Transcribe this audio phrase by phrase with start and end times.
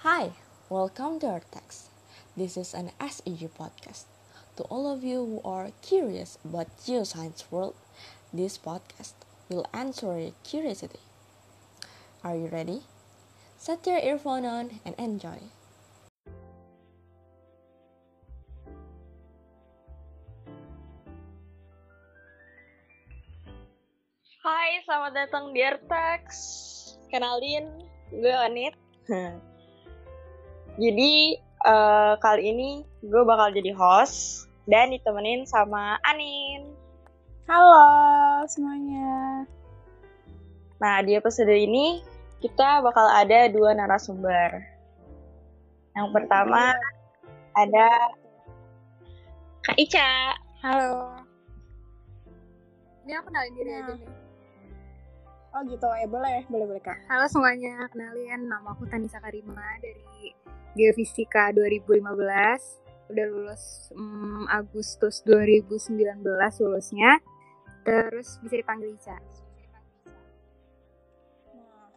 [0.00, 0.32] Hi,
[0.70, 1.92] welcome to our text.
[2.32, 4.08] This is an SEG podcast.
[4.56, 7.76] To all of you who are curious about geoscience world,
[8.32, 9.12] this podcast
[9.50, 11.04] will answer your curiosity.
[12.24, 12.88] Are you ready?
[13.58, 15.52] Set your earphone on and enjoy.
[24.40, 26.24] Hai, selamat datang di Artax.
[27.12, 27.68] Kenalin,
[28.08, 28.72] gue Anit.
[30.80, 36.72] Jadi, eh, kali ini gue bakal jadi host dan ditemenin sama Anin.
[37.44, 37.84] Halo
[38.48, 39.44] semuanya.
[40.80, 42.00] Nah, di episode ini
[42.40, 44.64] kita bakal ada dua narasumber.
[45.92, 46.72] Yang pertama
[47.52, 47.88] ada
[49.60, 50.32] Kak Ica.
[50.64, 51.20] Halo.
[53.04, 53.80] Ini aku kenalin diri Nah.
[53.84, 54.12] aja nih.
[55.50, 56.94] Oh gitu, ya boleh, boleh boleh kak.
[57.10, 60.30] Halo semuanya, kenalin nama aku Tanisa Karima dari
[60.72, 63.10] Geofisika 2015.
[63.10, 66.22] Udah lulus mm, Agustus 2019
[66.62, 67.18] lulusnya.
[67.82, 69.18] Terus bisa dipanggil Ica.
[71.50, 71.90] Nah,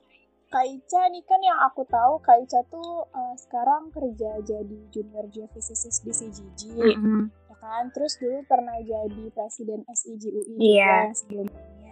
[0.49, 5.29] Kak Ica nih kan yang aku tahu Kak Ica tuh eh, sekarang kerja jadi junior
[5.29, 7.29] geophysicist di CGG, Mm-mm.
[7.29, 7.93] ya kan?
[7.93, 10.81] Terus dulu pernah jadi presiden SIG UI Iya.
[10.81, 11.82] juga yang sebelumnya.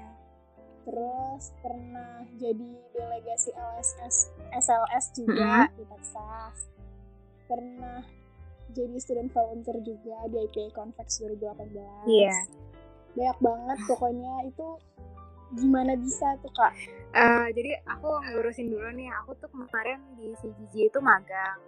[0.81, 4.15] Terus pernah jadi delegasi LSS
[4.51, 6.55] SLS juga di Texas.
[7.45, 8.01] Pernah
[8.71, 12.07] jadi student volunteer juga di IPA Convex 2018.
[12.07, 12.37] Iya.
[13.11, 14.67] banyak banget pokoknya itu
[15.51, 16.71] gimana bisa tuh kak
[17.11, 21.59] Eh, jadi aku ngurusin dulu nih, aku tuh kemarin di CGG itu magang.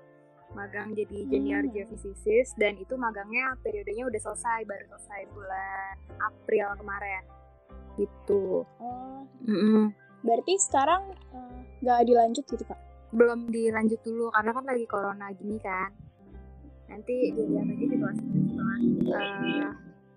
[0.56, 1.74] Magang jadi junior Hmm.
[1.76, 7.28] geofisicist dan itu magangnya periodenya udah selesai, baru selesai bulan April kemarin.
[7.94, 8.66] Gitu.
[8.66, 9.22] oh.
[9.44, 9.92] Mm-mm.
[10.24, 12.80] berarti sekarang eh, nggak dilanjut gitu kak?
[13.12, 15.92] Belum dilanjut dulu karena kan lagi corona gini kan.
[16.88, 18.80] Nanti dilihat aja situasinya setelah
[19.20, 19.72] eh,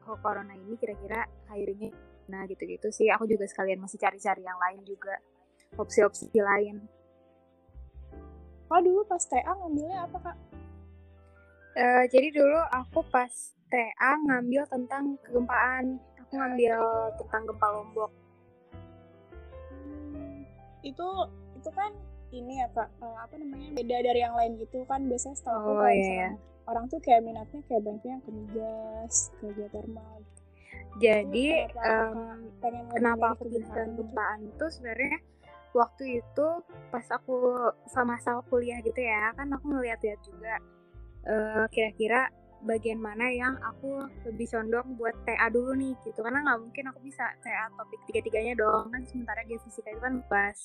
[0.07, 1.91] oh, corona ini kira-kira hiringnya
[2.27, 3.11] nah gitu-gitu sih.
[3.11, 5.19] Aku juga sekalian masih cari-cari yang lain juga
[5.75, 6.87] opsi-opsi lain.
[8.67, 10.37] Kak dulu pas TA ngambilnya apa kak?
[11.77, 13.31] Eh, jadi dulu aku pas
[13.69, 16.79] TA ngambil tentang kegempaan aku ngambil
[17.17, 18.11] tentang gempa lombok
[19.71, 20.43] Hmm,
[20.83, 21.07] itu
[21.55, 21.91] itu kan
[22.31, 25.87] ini ya kak eh, apa namanya beda dari yang lain gitu kan biasanya setahu Oh,
[25.87, 26.31] iya, misalnya
[26.67, 30.43] orang tuh kayak minatnya kayak banyaknya yang ke migas ke geothermal gitu.
[30.99, 32.21] jadi Itu kenapa
[32.59, 32.85] pengen
[33.31, 34.03] aku gempaan gitu?
[34.03, 35.17] gempaan itu sebenarnya
[35.71, 36.47] waktu itu
[36.89, 37.37] pas aku
[37.87, 40.55] sama sama kuliah gitu ya kan aku ngeliat-liat juga
[41.23, 42.33] eh, kira-kira
[42.67, 47.01] bagian mana yang aku lebih condong buat TA dulu nih gitu karena nggak mungkin aku
[47.07, 50.57] bisa TA topik tiga-tiganya dong kan sementara geofisika itu kan pas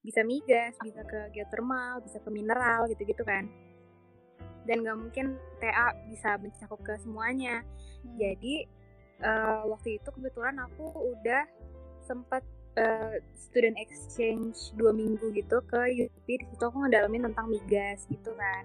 [0.00, 3.44] bisa migas bisa ke geothermal bisa ke mineral gitu-gitu kan
[4.64, 7.60] dan nggak mungkin TA bisa mencakup ke semuanya
[8.00, 8.16] Hmm.
[8.16, 8.56] jadi
[9.20, 11.44] eh, waktu itu kebetulan aku udah
[12.04, 12.40] sempat
[12.80, 18.32] eh, student exchange dua minggu gitu ke UP di situ aku ngedalamin tentang migas gitu
[18.32, 18.64] kan.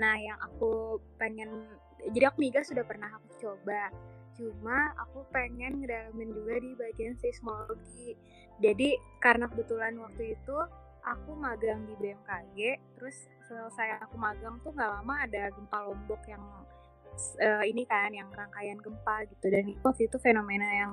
[0.00, 1.68] Nah yang aku pengen
[2.10, 3.94] jadi aku migas sudah pernah aku coba.
[4.34, 8.18] Cuma aku pengen ngedalamin juga di bagian seismologi.
[8.58, 10.56] Jadi karena kebetulan waktu itu
[11.02, 12.58] aku magang di BMKG,
[12.98, 16.42] terus selesai aku magang tuh nggak lama ada gempa lombok yang
[17.42, 20.92] eh, ini kan yang rangkaian gempa gitu dan itu waktu itu fenomena yang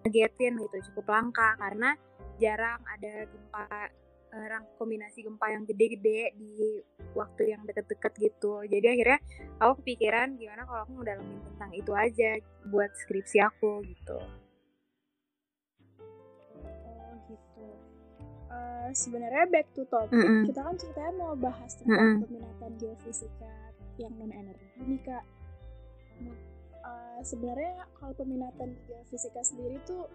[0.00, 1.92] ngagetin gitu cukup langka karena
[2.40, 3.92] jarang ada gempa
[4.30, 6.78] rang kombinasi gempa yang gede-gede di
[7.18, 9.18] waktu yang deket-deket gitu jadi akhirnya
[9.58, 12.30] aku kepikiran gimana kalau aku ngedalamin tentang itu aja
[12.70, 14.18] buat skripsi aku gitu
[16.86, 17.66] oh gitu
[18.50, 20.42] Eh, sebenarnya back to topic Mm-mm.
[20.42, 22.26] kita kan ceritanya mau bahas tentang Mm-mm.
[22.26, 23.54] peminatan geofisika
[23.94, 25.24] yang non energi nih kak
[26.82, 30.10] eh, sebenarnya kalau peminatan geofisika sendiri tuh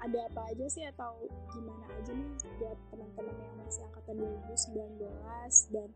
[0.00, 1.12] ada apa aja sih atau
[1.52, 5.88] gimana aja nih buat teman-teman yang masih angkatan 2019 dan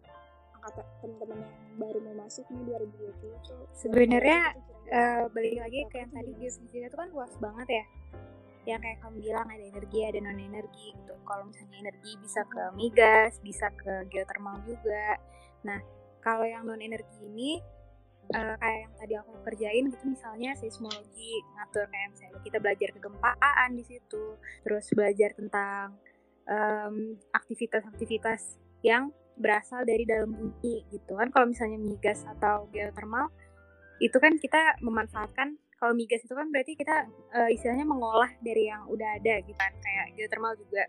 [0.61, 4.41] angkatan teman-teman yang baru mau masuk nih 2020 tuh Sebenarnya?
[4.85, 6.39] Eh, balik lagi ke yang tadi tuh?
[6.45, 7.85] geofisika itu kan luas banget ya
[8.65, 12.63] yang kayak kamu bilang ada energi ada non energi gitu kalau misalnya energi bisa ke
[12.73, 15.21] migas bisa ke geothermal juga
[15.65, 15.81] nah
[16.25, 17.61] kalau yang non energi ini
[18.33, 23.71] eh, kayak yang tadi aku kerjain gitu misalnya seismologi ngatur kayak misalnya kita belajar kegempaan
[23.77, 24.25] di situ
[24.65, 25.99] terus belajar tentang
[26.49, 31.29] em, aktivitas-aktivitas yang berasal dari dalam bumi gitu kan.
[31.35, 33.31] Kalau misalnya migas atau geothermal
[34.03, 38.87] itu kan kita memanfaatkan kalau migas itu kan berarti kita eh, istilahnya mengolah dari yang
[38.89, 40.87] udah ada gitu kan kayak geothermal juga.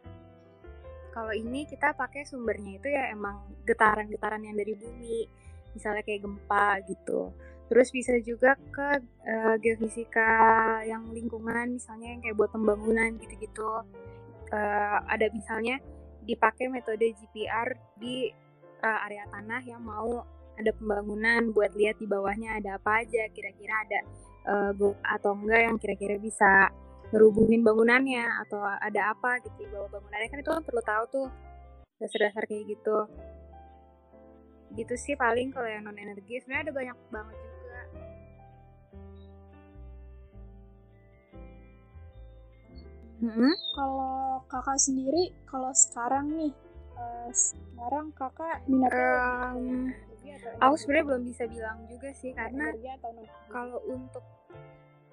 [1.16, 5.45] Kalau ini kita pakai sumbernya itu ya emang getaran-getaran yang dari bumi
[5.76, 7.36] misalnya kayak gempa gitu.
[7.66, 8.90] Terus bisa juga ke
[9.26, 10.32] uh, geofisika
[10.86, 13.84] yang lingkungan misalnya yang kayak buat pembangunan gitu-gitu.
[14.54, 15.82] Uh, ada misalnya
[16.24, 18.30] dipakai metode GPR di
[18.86, 20.22] uh, area tanah yang mau
[20.56, 24.00] ada pembangunan buat lihat di bawahnya ada apa aja kira-kira ada
[24.48, 24.72] uh,
[25.18, 26.72] atau enggak yang kira-kira bisa
[27.12, 30.28] ngerubungin bangunannya atau ada apa gitu di bawah bangunannya.
[30.30, 31.28] Kan itu kan perlu tahu tuh
[31.98, 32.98] dasar-dasar kayak gitu
[34.74, 36.42] gitu sih paling kalau yang non energi.
[36.42, 37.82] Sebenarnya ada banyak banget juga.
[43.26, 43.56] Hmm?
[43.74, 46.54] kalau kakak sendiri kalau sekarang nih
[47.00, 49.90] uh, sekarang kakak minatnya um,
[50.62, 52.70] aku sebenarnya belum bisa bilang juga sih karena
[53.50, 54.22] kalau untuk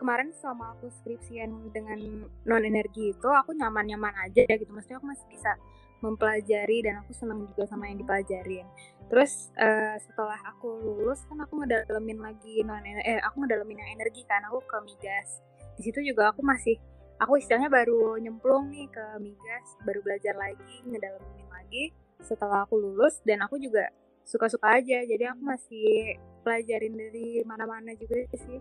[0.02, 4.66] kemarin selama aku skripsian dengan non energi itu aku nyaman-nyaman aja gitu.
[4.74, 5.54] Maksudnya aku masih bisa
[6.02, 8.66] mempelajari dan aku senang juga sama yang dipelajarin.
[9.06, 14.26] Terus uh, setelah aku lulus kan aku ngedalamin lagi non eh aku ngedalamin yang energi
[14.26, 15.40] kan aku ke migas.
[15.78, 16.76] Di situ juga aku masih
[17.22, 23.22] aku istilahnya baru nyemplung nih ke migas baru belajar lagi ngedalamin lagi setelah aku lulus
[23.22, 23.86] dan aku juga
[24.26, 25.06] suka-suka aja.
[25.06, 28.58] Jadi aku masih pelajarin dari mana-mana juga sih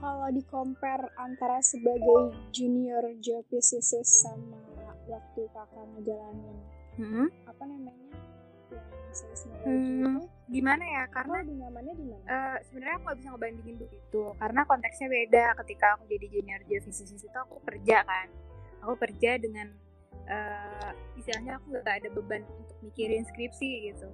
[0.00, 4.60] kalau di compare antara sebagai junior geophysicist sama
[5.04, 6.56] waktu kakak ngejalanin
[6.96, 7.28] hmm?
[7.44, 8.14] apa namanya
[9.62, 11.02] hmm, itu gimana ya?
[11.08, 12.24] karena lebih nyamannya di mana?
[12.26, 14.22] Uh, sebenarnya aku gak bisa ngebandingin begitu.
[14.36, 15.44] Karena konteksnya beda.
[15.64, 18.28] Ketika aku jadi junior geophysicist itu aku kerja kan.
[18.84, 19.72] Aku kerja dengan
[20.28, 24.08] uh, istilahnya aku gak ada beban untuk mikirin skripsi gitu.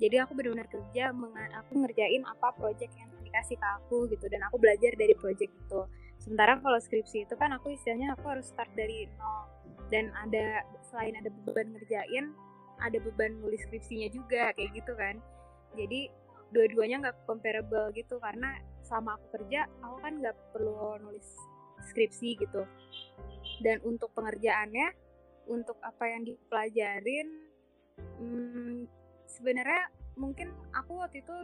[0.00, 1.12] Jadi aku benar-benar kerja
[1.60, 5.80] aku ngerjain apa project yang dikasih ke aku gitu dan aku belajar dari project itu.
[6.20, 9.46] Sementara kalau skripsi itu kan aku istilahnya aku harus start dari nol.
[9.90, 12.30] Dan ada selain ada beban ngerjain
[12.80, 15.20] ada beban nulis skripsinya juga kayak gitu kan.
[15.76, 16.10] Jadi
[16.50, 21.28] dua-duanya nggak comparable gitu karena sama aku kerja aku kan nggak perlu nulis
[21.86, 22.66] skripsi gitu.
[23.62, 24.92] Dan untuk pengerjaannya
[25.48, 27.28] untuk apa yang dipelajarin
[28.18, 28.86] hmm,
[29.28, 31.36] sebenarnya mungkin aku waktu itu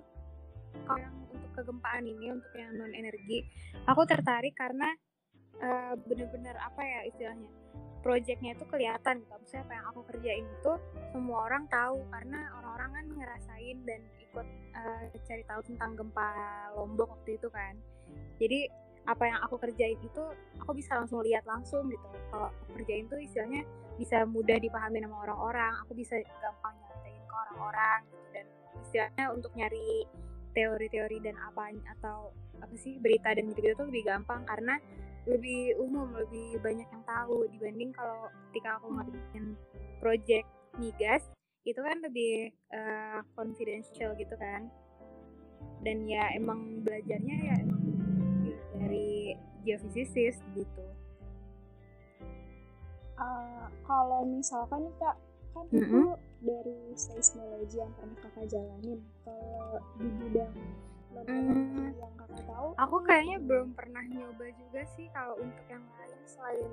[0.84, 3.46] kalau untuk kegempaan ini untuk yang non energi
[3.88, 4.93] aku tertarik karena
[5.62, 7.49] uh, bener-bener apa ya istilahnya
[8.06, 9.34] proyeknya itu kelihatan gitu.
[9.43, 10.73] Misalnya apa yang aku kerjain itu
[11.11, 14.46] semua orang tahu karena orang-orang kan ngerasain dan ikut
[14.78, 16.31] uh, cari tahu tentang gempa
[16.78, 17.75] lombok waktu itu kan.
[18.38, 18.70] Jadi
[19.06, 20.23] apa yang aku kerjain itu
[20.62, 22.06] aku bisa langsung lihat langsung gitu.
[22.31, 23.67] Kalau aku kerjain tuh istilahnya
[23.99, 28.26] bisa mudah dipahami sama orang-orang aku bisa gampang nyampein ke orang-orang gitu.
[28.31, 28.46] Dan
[28.87, 30.06] istilahnya untuk nyari
[30.56, 31.69] teori-teori dan apa
[32.00, 32.32] atau
[32.64, 34.81] apa sih berita dan gitu-gitu tuh lebih gampang karena
[35.29, 37.44] lebih umum lebih banyak yang tahu.
[37.53, 39.44] Dibanding kalau ketika aku ngerjain
[40.00, 40.49] project
[40.81, 41.23] migas
[41.67, 44.73] itu kan lebih uh, confidential gitu kan.
[45.85, 47.82] Dan ya emang belajarnya ya emang
[48.81, 49.37] dari
[49.67, 50.85] geofisicist gitu.
[53.17, 55.17] Uh, kalau misalkan kak
[55.56, 55.85] kan mm -hmm.
[55.88, 56.00] itu
[56.47, 59.03] dari seismologi yang pernah kakak jalanin?
[59.27, 60.55] Kalau di bidang
[61.27, 66.21] hmm, yang kakak tahu aku kayaknya belum pernah nyoba juga sih kalau untuk yang lain
[66.31, 66.73] selain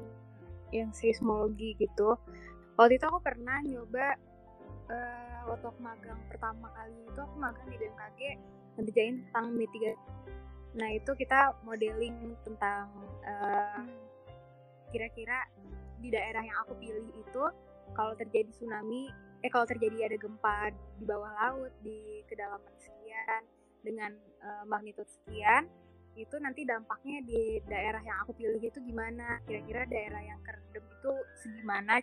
[0.69, 2.13] yang seismologi gitu.
[2.77, 4.17] Waktu itu aku pernah nyoba
[4.89, 8.21] uh, waktu aku magang pertama kali itu aku magang di BMKG
[8.79, 10.11] ngerjain tentang mitigasi
[10.73, 12.89] nah itu kita modeling tentang
[13.21, 13.85] uh,
[14.89, 15.45] kira-kira
[16.01, 17.43] di daerah yang aku pilih itu
[17.93, 19.05] kalau terjadi tsunami
[19.43, 23.41] eh kalau terjadi ada gempa di bawah laut di kedalaman sekian
[23.83, 24.63] dengan uh,
[25.03, 25.67] sekian
[26.13, 29.41] itu nanti dampaknya di daerah yang aku pilih itu gimana?
[29.49, 31.99] Kira-kira daerah yang kerendam itu segimana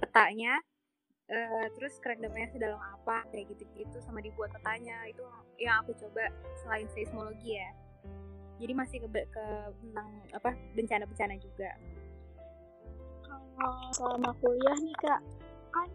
[0.00, 0.54] petanya?
[1.30, 3.26] Uh, terus kerendamnya sedalam apa?
[3.34, 5.22] Kayak gitu-gitu sama dibuat petanya itu
[5.58, 6.30] yang aku coba
[6.62, 7.70] selain seismologi ya.
[8.62, 9.44] Jadi masih ke, ke
[9.82, 11.70] tentang apa bencana-bencana juga.
[13.60, 15.20] Uh, selama kuliah nih kak
[15.70, 15.90] kan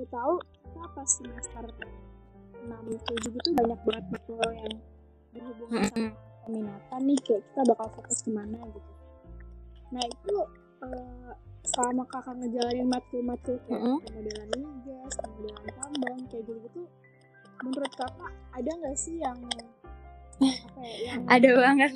[0.00, 4.74] aku tahu kita pas semester 6 7 gitu banyak banget matkul yang
[5.36, 6.08] berhubungan sama
[6.48, 8.92] peminatan nih kayak kita bakal fokus ke mana gitu.
[9.92, 10.36] Nah itu
[10.80, 11.32] uh,
[11.68, 13.98] selama kakak ngejalanin matkul-matkul kayak mm -hmm.
[14.08, 16.82] modelan migas, modelan tambang kayak gitu gitu
[17.60, 21.92] menurut kakak ada nggak sih yang apa ya, yang ada banget.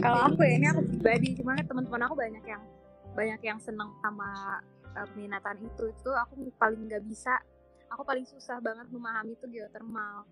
[0.00, 2.64] Kalau aku ya ini aku pribadi cuma teman-teman aku banyak yang
[3.12, 4.56] banyak yang seneng sama
[4.96, 7.38] uh, peminatan itu itu aku paling nggak bisa.
[7.90, 10.22] Aku paling susah banget memahami itu geothermal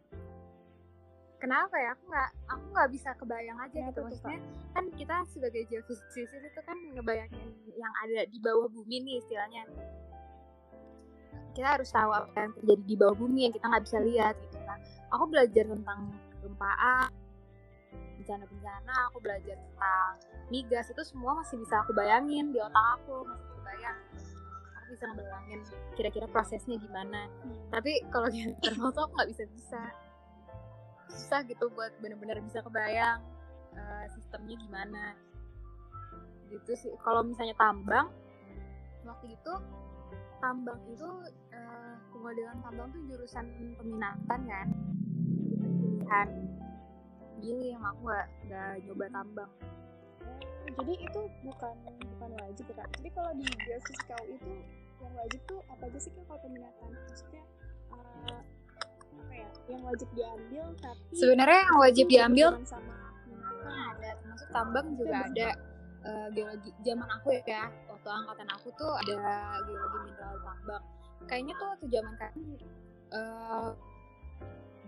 [1.38, 1.95] kenapa ya?
[1.95, 4.00] Aku nggak aku nggak bisa kebayang aja Kenapa gitu.
[4.05, 4.38] maksudnya
[4.75, 7.49] kan kita sebagai geofisikalis itu kan ngebayangin
[7.79, 9.62] yang ada di bawah bumi nih istilahnya.
[11.55, 14.59] Kita harus tahu apa yang terjadi di bawah bumi yang kita nggak bisa lihat gitu
[14.62, 14.79] kan.
[15.15, 16.00] Aku belajar tentang
[16.43, 17.11] gempaan
[18.19, 20.11] bencana-bencana aku belajar tentang
[20.50, 23.99] migas itu semua masih bisa aku bayangin di otak aku masih kebayang
[24.90, 25.61] bisa ngebayangin
[25.95, 27.28] kira-kira prosesnya gimana.
[27.73, 29.83] Tapi kalau geothermal tuh aku nggak bisa bisa.
[31.09, 33.21] Susah gitu buat bener-bener bisa kebayang
[33.76, 35.04] uh, sistemnya gimana.
[36.49, 36.92] Gitu sih.
[37.04, 38.09] Kalau misalnya tambang
[39.04, 39.54] waktu itu
[40.38, 41.09] tambang itu
[41.52, 43.45] uh, pemodelan tambang tuh jurusan
[43.76, 44.68] peminatan kan.
[45.78, 46.28] Pilihan
[47.38, 49.50] jadi emang aku nggak nggak nyoba tambang
[50.78, 51.75] jadi itu bukan
[52.16, 52.88] bukan wajib ya kak.
[53.00, 54.52] Jadi kalau di geofisikal itu
[54.99, 57.42] yang wajib tuh apa aja sih kak kalau peminatan maksudnya
[57.90, 58.40] uh,
[59.18, 59.49] apa ya?
[59.66, 62.94] Yang wajib diambil tapi sebenarnya yang wajib diambil sama
[63.26, 65.49] peminatan ada termasuk tambang juga ada
[66.06, 69.14] uh, geologi zaman aku ya waktu angkatan aku tuh ada
[69.66, 70.85] geologi mineral tambang.
[71.26, 72.32] Kayaknya tuh waktu zaman kan
[73.12, 73.68] uh,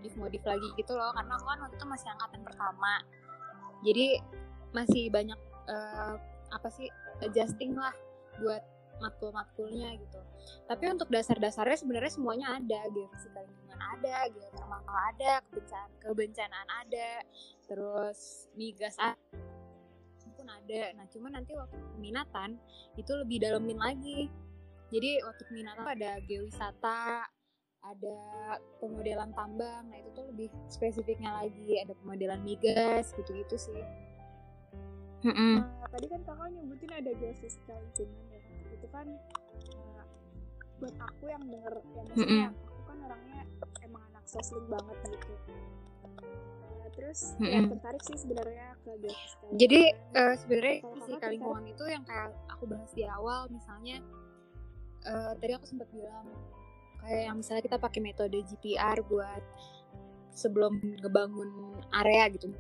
[0.01, 2.93] modif modif lagi gitu loh karena aku kan waktu itu masih angkatan pertama.
[3.85, 4.09] Jadi
[4.71, 6.15] masih banyak uh,
[6.51, 6.91] apa sih
[7.23, 7.95] adjusting lah
[8.43, 8.63] buat
[9.01, 10.21] matkul-matkulnya gitu.
[10.69, 17.11] Tapi untuk dasar-dasarnya sebenarnya semuanya ada, geofisika lingkungan ada, geothermal ada, kebencanaan, kebencanaan ada,
[17.65, 19.17] terus migas ada,
[20.41, 20.83] pun ada.
[20.97, 22.57] Nah, cuma nanti waktu peminatan
[22.97, 24.33] itu lebih dalemin lagi.
[24.89, 27.29] Jadi waktu peminatan ada geowisata,
[27.81, 28.21] ada
[28.81, 33.81] pemodelan tambang, nah itu tuh lebih spesifiknya lagi, ada pemodelan migas gitu-gitu sih.
[35.21, 38.41] Nah, tadi kan kakak nyebutin ada geofisika lingkungan ya.
[38.73, 39.07] Itu kan
[39.77, 40.05] uh,
[40.81, 43.41] buat aku yang denger, ya maksudnya aku kan orangnya
[43.85, 45.33] emang anak sosling banget gitu.
[46.73, 47.77] Uh, terus ya Mm-mm.
[47.77, 49.45] tertarik sih sebenarnya ke geofisika.
[49.61, 54.01] Jadi eh, sebenarnya fisika lingkungan itu yang kayak aku bahas di awal, misalnya
[55.05, 56.27] eh, tadi aku sempat bilang
[57.01, 59.43] kayak yang misalnya kita pakai metode GPR buat
[60.31, 62.53] sebelum ngebangun area gitu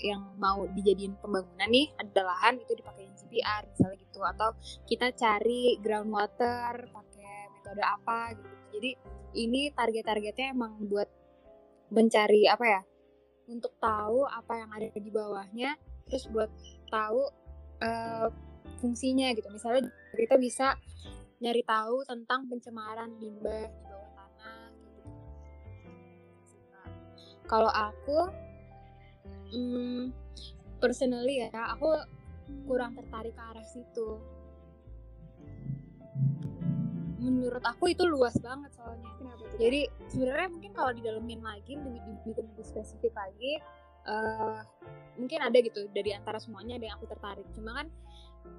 [0.00, 4.18] yang mau dijadiin pembangunan nih ada lahan itu dipakai GPR misalnya gitu.
[4.24, 4.48] Atau
[4.88, 8.56] kita cari groundwater pakai metode apa gitu.
[8.72, 8.90] Jadi
[9.32, 11.08] ini target-targetnya emang buat
[11.92, 12.80] mencari apa ya
[13.52, 15.76] untuk tahu apa yang ada di bawahnya
[16.08, 16.48] terus buat
[16.88, 17.20] tahu
[17.84, 18.28] eh,
[18.80, 19.48] fungsinya gitu.
[19.52, 20.76] Misalnya kita bisa
[21.42, 25.10] nyari tahu tentang pencemaran limbah di bawah tanah gitu.
[27.50, 28.30] kalau aku
[29.52, 30.10] hmm,
[30.80, 31.88] personally ya aku
[32.64, 34.18] kurang tertarik ke arah situ.
[37.22, 39.08] Menurut aku itu luas banget soalnya.
[39.14, 39.58] Kenapa tuh?
[39.60, 39.80] jadi
[40.10, 43.62] sebenarnya mungkin kalau didalemin lagi lebih dibikin lebih spesifik lagi
[44.08, 44.60] eh,
[45.20, 47.46] mungkin ada gitu dari antara semuanya ada yang aku tertarik.
[47.54, 47.86] Cuma kan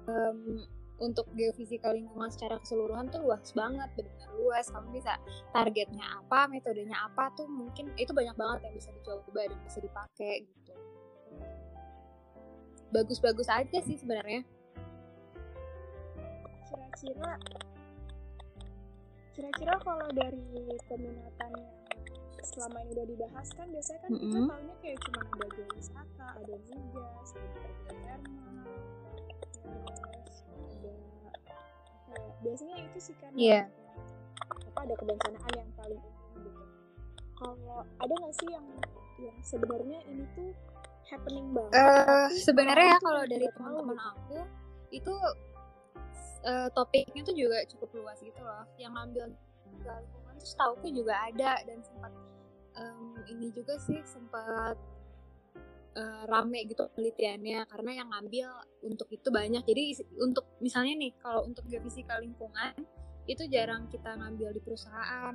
[0.08, 0.64] em,
[1.02, 4.66] untuk geofisika lingkungan secara keseluruhan tuh luas banget benar-benar luas.
[4.70, 5.18] Kamu bisa
[5.50, 10.34] targetnya apa metodenya apa tuh mungkin itu banyak banget yang bisa dicoba dan bisa dipakai
[10.46, 10.72] gitu.
[12.94, 14.46] Bagus-bagus aja sih sebenarnya.
[16.70, 17.32] Kira-kira
[19.34, 20.46] kira-kira kalau dari
[20.86, 24.46] peminatan yang selama ini udah dibahas kan biasanya kan kita Mm-mm.
[24.46, 28.68] tahunya kayak cuma ada geowisata, ada migas, ada geothermal,
[29.64, 30.03] ada
[32.14, 33.70] ya, biasanya itu sih kan yang-
[34.72, 36.62] apa ada kebencanaan yang paling umum gitu.
[37.34, 38.66] Kalau ada nggak sih yang
[39.22, 40.50] yang sebenarnya ini tuh
[41.06, 41.72] happening banget?
[41.74, 44.10] Eh, tapi sebenarnya ya kalau dari teman-teman gitu.
[44.10, 44.38] aku
[44.90, 45.14] itu
[46.44, 48.64] eh, topiknya tuh juga cukup luas gitu loh.
[48.76, 49.24] Yang ngambil
[49.70, 52.12] lingkungan tuh setauku juga ada dan sempat
[52.74, 54.74] em, ini juga sih sempat
[55.94, 58.48] eh, rame gitu penelitiannya karena yang ngambil
[58.82, 59.62] untuk itu banyak.
[59.62, 59.84] Jadi
[60.18, 62.74] untuk misalnya nih kalau untuk geofisika lingkungan
[63.24, 65.34] itu jarang kita ngambil di perusahaan.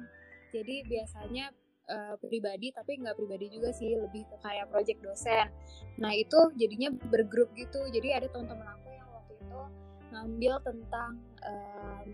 [0.51, 1.49] Jadi biasanya
[1.89, 5.47] eh, pribadi tapi nggak pribadi juga sih lebih ke kayak project dosen.
[5.97, 7.79] Nah itu jadinya bergrup gitu.
[7.89, 9.61] Jadi ada teman-teman aku yang waktu itu
[10.09, 11.11] ngambil tentang
[11.45, 12.07] em,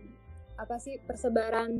[0.55, 1.71] apa sih persebaran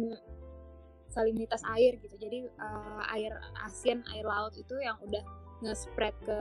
[1.14, 2.16] salinitas air gitu.
[2.20, 3.32] Jadi eh, air
[3.64, 6.40] asin, air laut itu yang udah nge-spread ke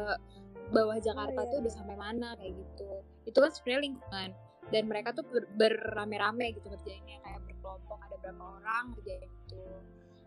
[0.73, 1.51] bawah Jakarta iya.
[1.51, 2.91] tuh udah sampai mana kayak gitu.
[3.29, 4.31] Itu kan sebenarnya lingkungan.
[4.73, 9.61] Dan mereka tuh ber- berrame-rame gitu kerjainnya kayak berkelompok ada berapa orang kerjain itu.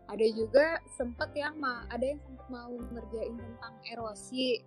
[0.08, 4.62] Ada juga sempet yang ma ada yang sempet mau ngerjain tentang erosi.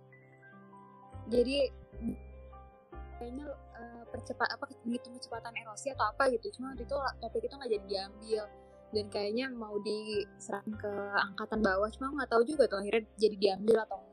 [1.31, 1.71] Jadi
[3.15, 3.47] kayaknya
[3.79, 6.51] eh, percepat apa menghitung kecepatan erosi atau apa gitu.
[6.59, 8.43] Cuma waktu itu topik itu nggak jadi diambil.
[8.91, 11.87] Dan kayaknya mau diserahkan ke angkatan bawah.
[11.95, 14.10] Cuma nggak tahu juga tuh akhirnya jadi diambil atau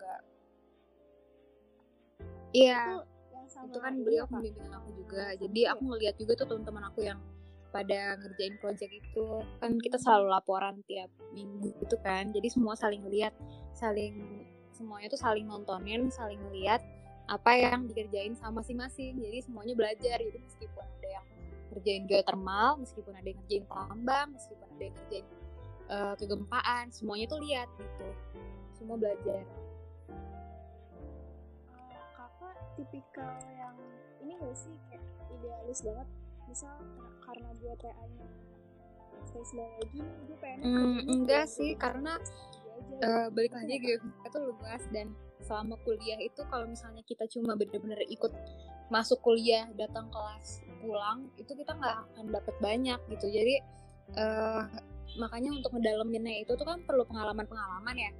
[2.52, 3.00] Iya.
[3.48, 4.38] itu itu kan beliau apa?
[4.38, 5.24] pembimbing aku juga.
[5.34, 7.18] Jadi aku ngeliat juga tuh teman-teman aku yang
[7.68, 9.26] pada ngerjain project itu.
[9.60, 12.30] Kan kita selalu laporan tiap minggu gitu kan.
[12.32, 13.34] Jadi semua saling lihat
[13.74, 16.78] saling semuanya tuh saling nontonin saling ngeliat
[17.28, 19.18] apa yang dikerjain sama masing-masing.
[19.20, 20.16] Jadi semuanya belajar.
[20.22, 21.26] Jadi meskipun ada yang
[21.68, 25.26] ngerjain geothermal meskipun ada yang ngerjain tambang meskipun ada yang ngerjain
[25.88, 28.08] eh, kegempaan semuanya tuh lihat gitu.
[28.78, 29.44] Semua belajar
[32.78, 33.74] tipikal yang
[34.22, 35.02] ini gak sih kayak
[35.34, 36.08] idealis banget?
[36.46, 38.28] Misal kar- karena gue TA nya
[39.26, 42.16] seismologi nih gue pengen Hmm, enggak sih, karena,
[43.04, 45.06] uh, balik lagi geofisika itu luas dan
[45.44, 48.32] selama kuliah itu kalau misalnya kita cuma bener-bener ikut
[48.88, 53.26] masuk kuliah datang kelas pulang itu kita nggak akan dapat banyak gitu.
[53.28, 53.54] Jadi
[54.16, 54.62] eh
[55.20, 58.10] makanya untuk ngedaleminnya itu tuh kan perlu pengalaman-pengalaman ya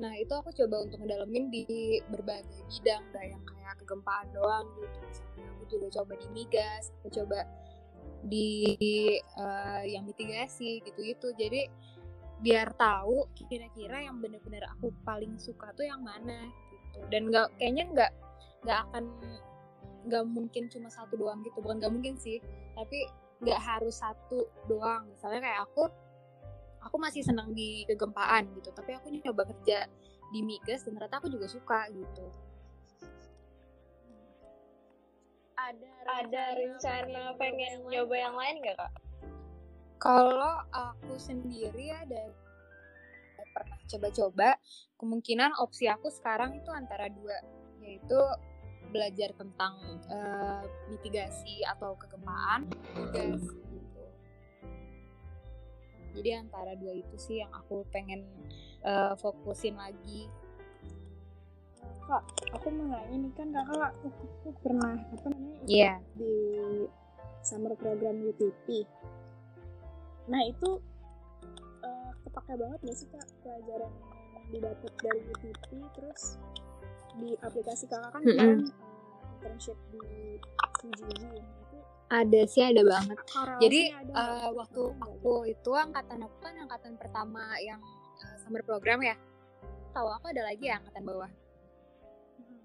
[0.00, 4.96] nah itu aku coba untuk ngedalemin di berbagai bidang gak yang kayak kegempaan doang gitu.
[5.04, 7.38] Misalnya aku juga coba di migas aku coba
[8.22, 8.48] di
[9.18, 11.34] eh, yang mitigasi gitu-gitu.
[11.34, 11.66] Jadi
[12.42, 16.98] biar tahu kira-kira yang bener-bener aku paling suka tuh yang mana gitu.
[17.10, 18.12] Dan nggak kayaknya nggak
[18.62, 19.04] nggak akan
[20.02, 21.58] nggak mungkin cuma satu doang gitu.
[21.62, 22.42] Bukan nggak mungkin sih
[22.74, 23.06] tapi
[23.42, 25.10] nggak harus satu doang.
[25.10, 25.90] Misalnya kayak aku
[26.82, 29.86] aku masih senang di kegempaan gitu tapi aku nyoba kerja
[30.32, 32.26] di migas dan ternyata aku juga suka gitu
[35.62, 35.92] ada
[36.26, 38.92] Ada rencana pengen nyoba yang lain nggak kak?
[40.02, 42.34] Kalau aku sendiri ya dari
[43.52, 44.48] pernah coba-coba,
[44.98, 47.38] kemungkinan opsi aku sekarang itu antara dua,
[47.84, 48.18] yaitu
[48.90, 49.78] belajar tentang
[50.10, 52.66] eh, mitigasi atau kegempaan,
[52.98, 53.61] migas gitu.
[56.12, 58.24] Jadi antara dua itu sih yang aku pengen
[58.80, 60.28] eh, fokusin lagi.
[62.02, 62.18] kak
[62.50, 65.92] aku mau nanya nih kan kakak aku pernah apa namanya Iya.
[66.12, 66.34] di
[67.40, 68.84] summer program UTP
[70.26, 70.82] nah itu
[71.80, 73.92] eh, kepake banget gak sih kak pelajaran
[74.34, 76.22] yang didapat dari UTP terus
[77.16, 78.34] di aplikasi kakak kan Mm-mm.
[78.34, 80.02] kemarin eh, internship di
[80.76, 81.22] CGG
[82.12, 83.16] Ada sih ada banget.
[83.24, 87.80] korelasinya Jadi ada eh, waktu aku itu angkatan aku kan angkatan pertama yang
[88.18, 89.16] eh, summer program ya.
[89.90, 91.30] Tahu aku ada lagi ya angkatan bawah.
[92.38, 92.60] Mhm.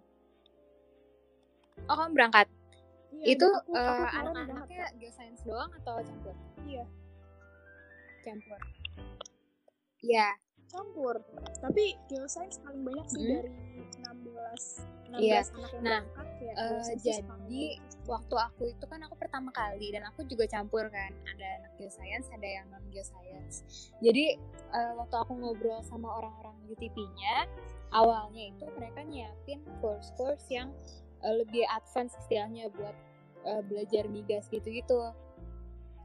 [1.86, 2.48] Oh kamu berangkat?
[3.10, 6.36] Iya, itu aku- aku eh, kemarin anak-anaknya geoscience doang atau campur?
[6.62, 6.86] Iya
[8.22, 8.60] Campur.
[10.00, 10.28] Iya.
[10.68, 11.16] campur
[11.64, 13.40] tapi geoscience paling banyak sih Mm-mm.
[13.40, 13.50] dari
[14.04, 15.40] 16 16 Iya.
[15.48, 17.64] anak yang Nah, berangkat geoscience tuh jadi.
[18.08, 21.12] Waktu aku itu kan aku pertama kali dan aku juga campur kan.
[21.28, 23.92] Ada anak geoscience ada yang non geoscience.
[24.00, 24.40] Jadi
[24.74, 27.46] eh, waktu aku ngobrol sama orang-orang UTP-nya
[27.92, 30.72] awalnya itu mereka nyiapin course-course yang
[31.22, 32.96] eh, lebih advance istilahnya buat
[33.44, 35.12] eh, belajar migas gitu-gitu.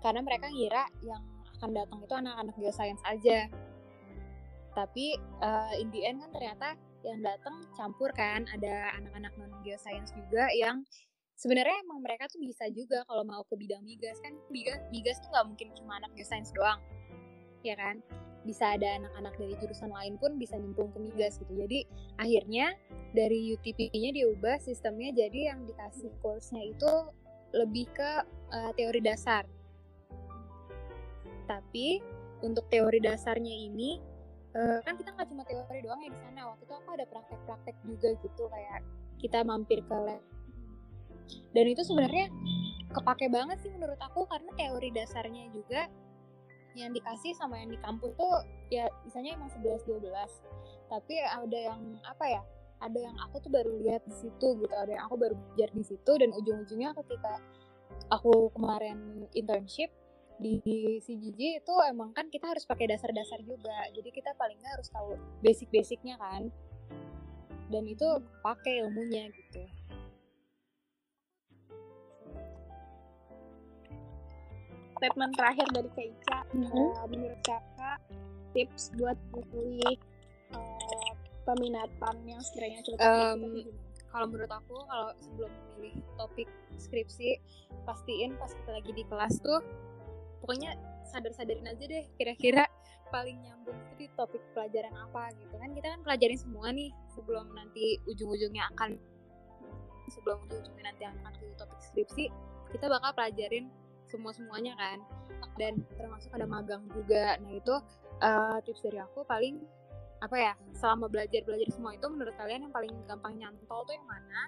[0.02, 1.22] Karena mereka ngira yang
[1.58, 3.46] akan datang itu anak-anak geoscience aja.
[4.74, 6.68] Tapi eh, in the end kan ternyata
[7.06, 8.46] yang datang campur kan.
[8.50, 10.82] Ada anak-anak non geoscience juga yang
[11.42, 14.22] sebenarnya emang mereka tuh bisa juga kalau mau ke bidang migas.
[14.22, 16.78] Kan migas migas tuh nggak mungkin cuma anak geoscience doang
[17.66, 17.98] ya kan?
[18.46, 21.50] Bisa ada anak-anak dari jurusan lain pun bisa nyemplung ke migas gitu.
[21.54, 21.82] Jadi
[22.18, 22.74] akhirnya
[23.10, 26.92] dari UTP-nya diubah sistemnya jadi yang dikasih course-nya itu
[27.54, 28.10] lebih ke
[28.54, 29.46] eh, teori dasar.
[31.46, 32.02] Tapi
[32.42, 33.98] untuk teori dasarnya ini
[34.58, 36.50] eh, kan kita nggak cuma teori doang ya di sana.
[36.54, 38.82] Waktu itu aku ada praktek-praktek juga gitu kayak
[39.22, 40.22] kita mampir ke lab
[41.52, 42.28] dan itu sebenarnya
[42.92, 45.88] kepake banget sih menurut aku karena teori dasarnya juga
[46.72, 50.08] yang dikasih sama yang di kampus tuh ya misalnya emang 11 12
[50.88, 52.42] tapi ada yang apa ya
[52.82, 55.84] ada yang aku tuh baru lihat di situ gitu ada yang aku baru belajar di
[55.84, 57.38] situ dan ujung-ujungnya ketika
[58.08, 59.92] aku kemarin internship
[60.42, 60.58] di
[60.98, 63.86] CGG itu emang kan kita harus pakai dasar-dasar juga.
[63.94, 66.50] Jadi kita paling nggak harus tahu basic-basicnya kan.
[67.70, 68.04] Dan itu
[68.42, 69.64] pakai ilmunya gitu
[75.02, 76.70] statement terakhir dari Kak Ica Mhm.
[76.78, 77.98] eh, menurut kakak
[78.54, 79.98] tips buat memilih
[80.54, 81.12] eh,
[81.42, 83.66] peminatan yang sekiranya cocok gimana?
[84.12, 86.46] kalau menurut aku kalau sebelum memilih topik
[86.78, 87.40] skripsi
[87.82, 89.58] pastiin pas kita lagi di kelas tuh
[90.38, 90.78] pokoknya
[91.10, 92.62] sadar-sadarin aja deh kira-kira
[93.10, 97.50] paling nyambung itu di topik pelajaran apa gitu kan kita kan pelajarin semua nih sebelum
[97.52, 99.00] nanti ujung-ujungnya akan
[100.08, 102.24] sebelum ujung-ujungnya nanti akan ke topik skripsi
[102.70, 103.66] kita bakal pelajarin
[104.12, 104.98] semua-semuanya kan.
[105.56, 107.40] Dan termasuk ada magang juga.
[107.40, 107.74] Nah itu
[108.20, 109.56] eh, tips dari aku paling
[110.22, 114.06] apa ya selama belajar belajar semua itu menurut kalian yang paling gampang nyantol tuh yang
[114.06, 114.40] mana?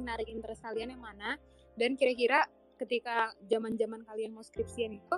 [0.00, 1.36] Menarik interest kalian yang mana?
[1.76, 2.48] Dan kira-kira
[2.80, 5.16] ketika zaman zaman kalian mau skripsian itu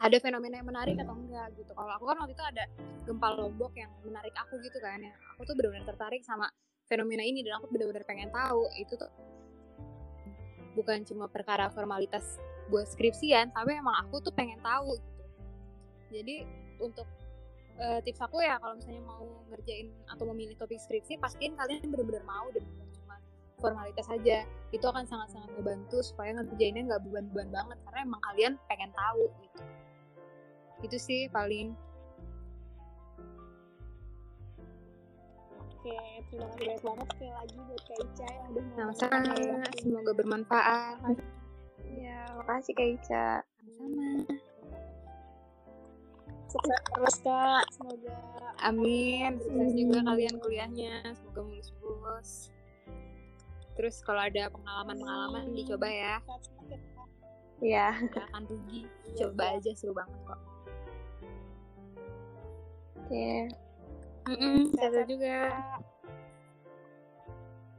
[0.00, 1.70] ada fenomena yang menarik atau enggak gitu?
[1.76, 2.64] Kalau aku kan waktu itu ada
[3.06, 6.50] gempa lombok yang menarik aku gitu kan ya aku tuh benar-benar tertarik sama
[6.90, 8.66] fenomena ini dan aku benar-benar pengen tahu.
[8.74, 9.10] Itu tuh
[10.74, 12.38] bukan cuma perkara formalitas
[12.70, 15.24] buat skripsian tapi emang aku tuh pengen tahu gitu.
[16.10, 16.36] Jadi
[16.78, 17.06] untuk
[17.78, 22.24] uh, tips aku ya kalau misalnya mau ngerjain atau memilih topik skripsi pastiin kalian benar-benar
[22.26, 23.16] mau dan bukan cuma
[23.58, 28.90] formalitas saja itu akan sangat-sangat ngebantu supaya ngerjainnya nggak beban-beban banget karena emang kalian pengen
[28.94, 29.60] tahu gitu.
[30.80, 31.74] Itu sih paling
[35.80, 35.96] Oke,
[36.28, 39.32] terima kasih banyak banget sekali lagi buat Kak Ica yang udah sama-sama.
[39.80, 41.16] semoga bermanfaat.
[41.88, 43.28] Ya, makasih Kak Ica.
[43.80, 44.08] sama
[46.52, 48.16] Sukses terus Kak, semoga
[48.60, 49.40] amin.
[49.40, 51.16] sukses juga kalian kuliahnya.
[51.16, 52.52] Semoga mulus-mulus
[53.80, 56.20] terus kalau ada pengalaman-pengalaman dicoba ya.
[57.64, 57.96] Iya.
[58.12, 58.84] nggak akan rugi.
[59.16, 60.40] Coba aja seru banget kok.
[63.00, 63.48] Oke.
[64.28, 65.48] Mm-mm, sehat juga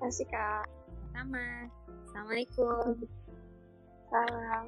[0.02, 0.66] Makasih Kak.
[1.14, 1.70] sama
[2.10, 3.06] assalamualaikum
[4.10, 4.66] Salam.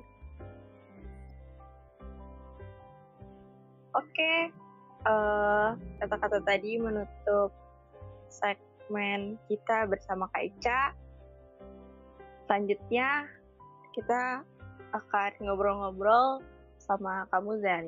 [3.94, 4.34] Oke,
[5.04, 7.52] eh, kata-kata tadi menutup
[8.30, 10.82] segmen kita bersama Kak Ica.
[12.46, 13.28] Selanjutnya
[13.98, 14.46] kita
[14.94, 16.46] akan ngobrol-ngobrol
[16.78, 17.86] sama kamu Zan.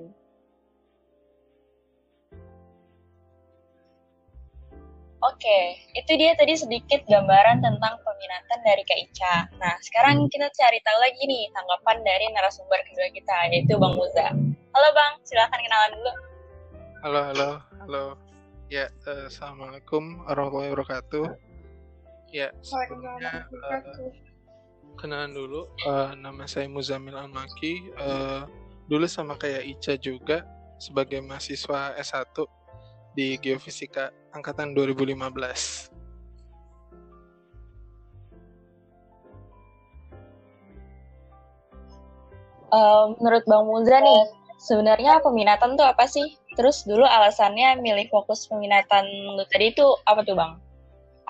[5.26, 9.36] Oke, itu dia tadi sedikit gambaran tentang peminatan dari Kak Ica.
[9.58, 14.30] Nah, sekarang kita cari tahu lagi nih tanggapan dari narasumber kedua kita, yaitu Bang Muza.
[14.70, 16.12] Halo Bang, silahkan kenalan dulu.
[17.02, 17.50] Halo, halo,
[17.82, 18.04] halo.
[18.70, 21.26] Ya, eh, assalamualaikum warahmatullahi wabarakatuh.
[22.30, 23.82] Ya, sebelumnya eh,
[25.02, 25.74] kenalan dulu.
[25.90, 27.82] Eh, nama saya Muzamil Almaki.
[27.98, 28.42] Eh,
[28.86, 30.46] dulu sama kayak Ica juga
[30.78, 32.46] sebagai mahasiswa S1
[33.18, 35.95] di Geofisika angkatan 2015.
[42.76, 44.21] Eh, menurut Bang Muza nih,
[44.60, 46.36] sebenarnya peminatan tuh apa sih?
[46.60, 50.60] Terus dulu alasannya milih fokus peminatan lu tadi itu apa tuh Bang?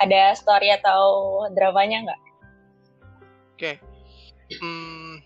[0.01, 1.01] Ada story atau
[1.53, 2.21] dramanya nggak?
[3.55, 3.71] Oke.
[4.57, 5.21] Hmm,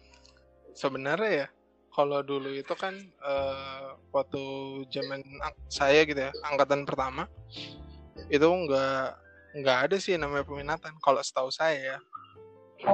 [0.76, 1.48] sebenarnya ya,
[1.94, 4.42] kalau dulu itu kan eh, waktu
[4.94, 5.22] zaman
[5.70, 7.26] saya gitu ya, angkatan pertama,
[8.30, 9.06] itu nggak
[9.60, 10.94] nggak ada sih namanya peminatan.
[11.02, 12.00] Kalau setahu saya ya,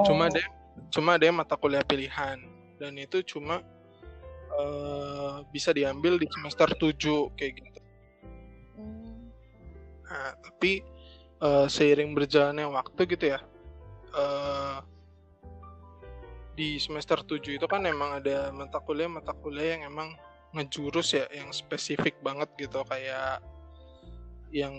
[0.08, 0.30] cuma Oh.
[0.32, 0.42] ada
[0.92, 2.40] cuma ada mata kuliah pilihan
[2.80, 3.60] dan itu cuma
[4.56, 7.80] eh, bisa diambil di semester 7 kayak gitu.
[8.80, 9.28] Hmm.
[10.08, 10.80] Nah, tapi
[11.44, 13.40] eh, seiring berjalannya waktu gitu ya,
[14.16, 14.78] eh,
[16.56, 20.16] di semester 7 itu kan emang ada mata kuliah mata kuliah yang emang
[20.56, 23.44] ngejurus ya, yang spesifik banget gitu kayak
[24.48, 24.72] yang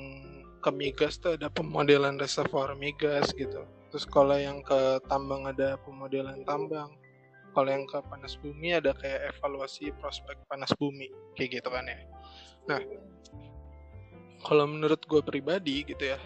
[0.57, 3.61] ke migas tuh ada pemodelan reservoir migas gitu.
[3.93, 6.97] Terus kalau yang ke tambang ada pemodelan tambang.
[7.53, 11.97] Kalau yang ke panas bumi ada kayak evaluasi prospek panas bumi kayak gitu kan ya.
[12.69, 12.81] Nah,
[14.45, 16.21] kalau menurut gue pribadi gitu ya,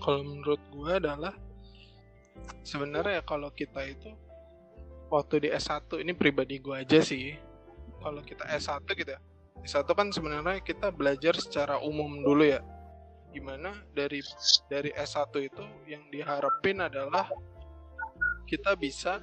[0.00, 1.36] kalau menurut gue adalah
[2.66, 4.10] sebenarnya kalau kita itu
[5.10, 7.34] waktu di S1 ini pribadi gue aja sih,
[7.98, 9.20] kalau kita S1 gitu ya,
[9.66, 12.62] S1 kan sebenarnya kita belajar secara umum dulu ya,
[13.34, 14.22] gimana dari
[14.70, 17.26] dari S1 itu yang diharapin adalah
[18.46, 19.22] kita bisa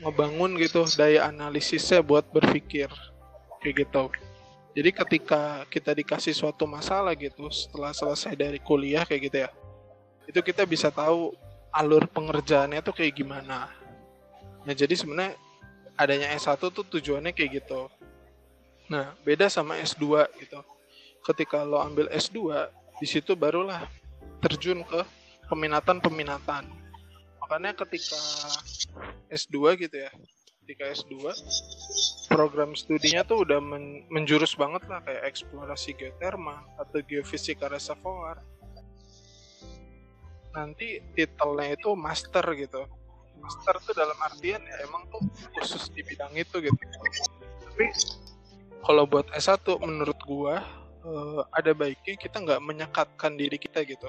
[0.00, 2.88] ngebangun gitu daya analisisnya buat berpikir
[3.64, 4.12] kayak gitu.
[4.76, 9.50] Jadi ketika kita dikasih suatu masalah gitu setelah selesai dari kuliah kayak gitu ya,
[10.28, 11.32] itu kita bisa tahu
[11.72, 13.70] alur pengerjaannya tuh kayak gimana.
[14.66, 15.38] Nah jadi sebenarnya
[15.96, 17.88] adanya S1 tuh tujuannya kayak gitu.
[18.92, 20.60] Nah beda sama S2 gitu.
[21.26, 22.38] Ketika lo ambil S2,
[23.02, 23.82] di situ barulah
[24.40, 25.02] terjun ke
[25.50, 26.70] peminatan-peminatan.
[27.42, 28.18] Makanya ketika
[29.30, 30.10] S2 gitu ya,
[30.62, 31.30] ketika S2
[32.30, 38.42] program studinya tuh udah men- menjurus banget lah kayak eksplorasi geotermal atau geofisika reservoir.
[40.56, 42.88] Nanti titelnya itu master gitu.
[43.36, 45.20] Master tuh dalam artian ya emang tuh
[45.60, 46.80] khusus di bidang itu gitu.
[47.68, 47.86] Tapi
[48.80, 50.64] kalau buat S1 menurut gua
[51.04, 54.08] eh, ada baiknya kita nggak menyekatkan diri kita gitu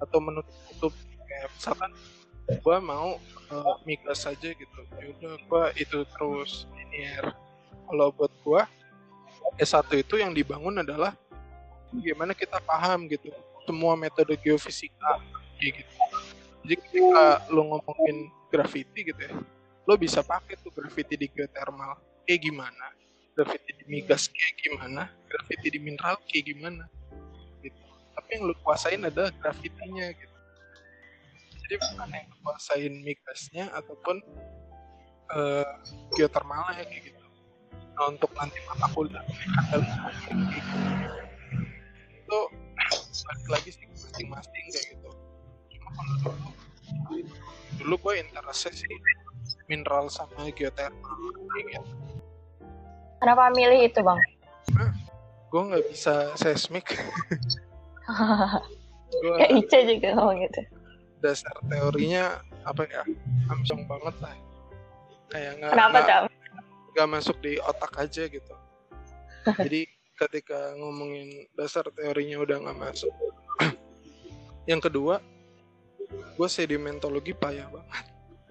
[0.00, 0.92] atau menutup
[1.28, 1.92] kayak misalkan
[2.64, 3.20] gua mau
[3.52, 7.36] eh, migas saja gitu yaudah gua itu terus linear
[7.86, 8.64] kalau buat gua
[9.60, 11.12] S1 itu yang dibangun adalah
[11.92, 13.28] bagaimana kita paham gitu
[13.68, 15.20] semua metode geofisika
[15.60, 15.94] gitu.
[16.66, 19.34] Jadi ketika lo ngomongin graffiti gitu ya,
[19.86, 21.94] lo bisa pakai tuh graffiti di geothermal
[22.26, 22.86] kayak gimana,
[23.38, 26.84] graffiti di migas kayak gimana, graffiti di mineral kayak gimana
[27.62, 27.80] gitu.
[28.18, 30.36] Tapi yang lo kuasain adalah graffitinya gitu.
[31.66, 34.16] Jadi bukan yang lo kuasain migasnya ataupun
[35.30, 35.70] uh,
[36.18, 37.24] geothermalnya kayak gitu.
[37.96, 39.24] Nah untuk nanti mata kuliah
[42.26, 42.38] itu
[43.26, 44.95] balik lagi sih masing-masing kayak gitu.
[47.76, 48.90] Dulu gue interestnya sih
[49.66, 51.16] mineral sama geothermal
[51.66, 51.80] gitu.
[53.18, 54.18] Kenapa milih itu bang?
[55.48, 56.86] Gue nggak bisa seismik.
[59.06, 60.60] gue Kayak Ica juga ngomong gitu.
[61.16, 63.02] dasar teorinya apa ya
[63.48, 64.36] amsyong banget lah
[65.26, 66.22] kayak nggak Kenapa Cam?
[66.92, 68.54] nggak masuk di otak aja gitu
[69.64, 69.80] jadi
[70.14, 73.10] ketika ngomongin dasar teorinya udah nggak masuk
[74.70, 75.18] yang kedua
[76.36, 78.04] gue sedimentologi payah banget.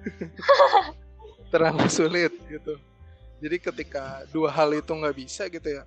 [1.54, 2.78] Terlalu sulit gitu.
[3.39, 5.84] Jadi ketika dua hal itu nggak bisa gitu ya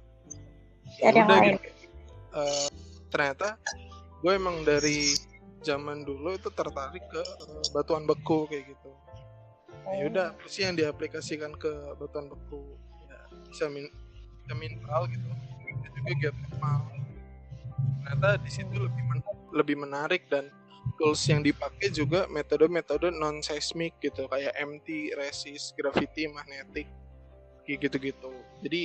[1.03, 1.61] yang udah gitu.
[2.29, 2.69] Eh,
[3.09, 3.57] ternyata
[4.21, 5.14] gue emang dari
[5.62, 8.91] zaman dulu itu tertarik ke eh, batuan beku kayak gitu.
[9.88, 12.77] Ya udah apa sih yang diaplikasikan ke batuan beku?
[13.09, 13.88] Ya, bisa min
[14.45, 15.29] bisa mineral gitu.
[15.64, 16.81] Bisa juga geothermal
[18.09, 20.49] ternyata di situ lebih men- lebih menarik dan
[20.96, 26.88] tools yang dipakai juga metode-metode non seismik gitu kayak MT, resist, graffiti, magnetic
[27.68, 28.33] kayak gitu-gitu.
[28.64, 28.83] Jadi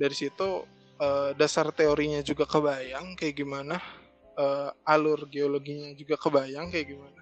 [0.00, 0.64] dari situ
[0.96, 3.76] eh, dasar teorinya juga kebayang kayak gimana
[4.38, 7.20] eh, alur geologinya juga kebayang kayak gimana.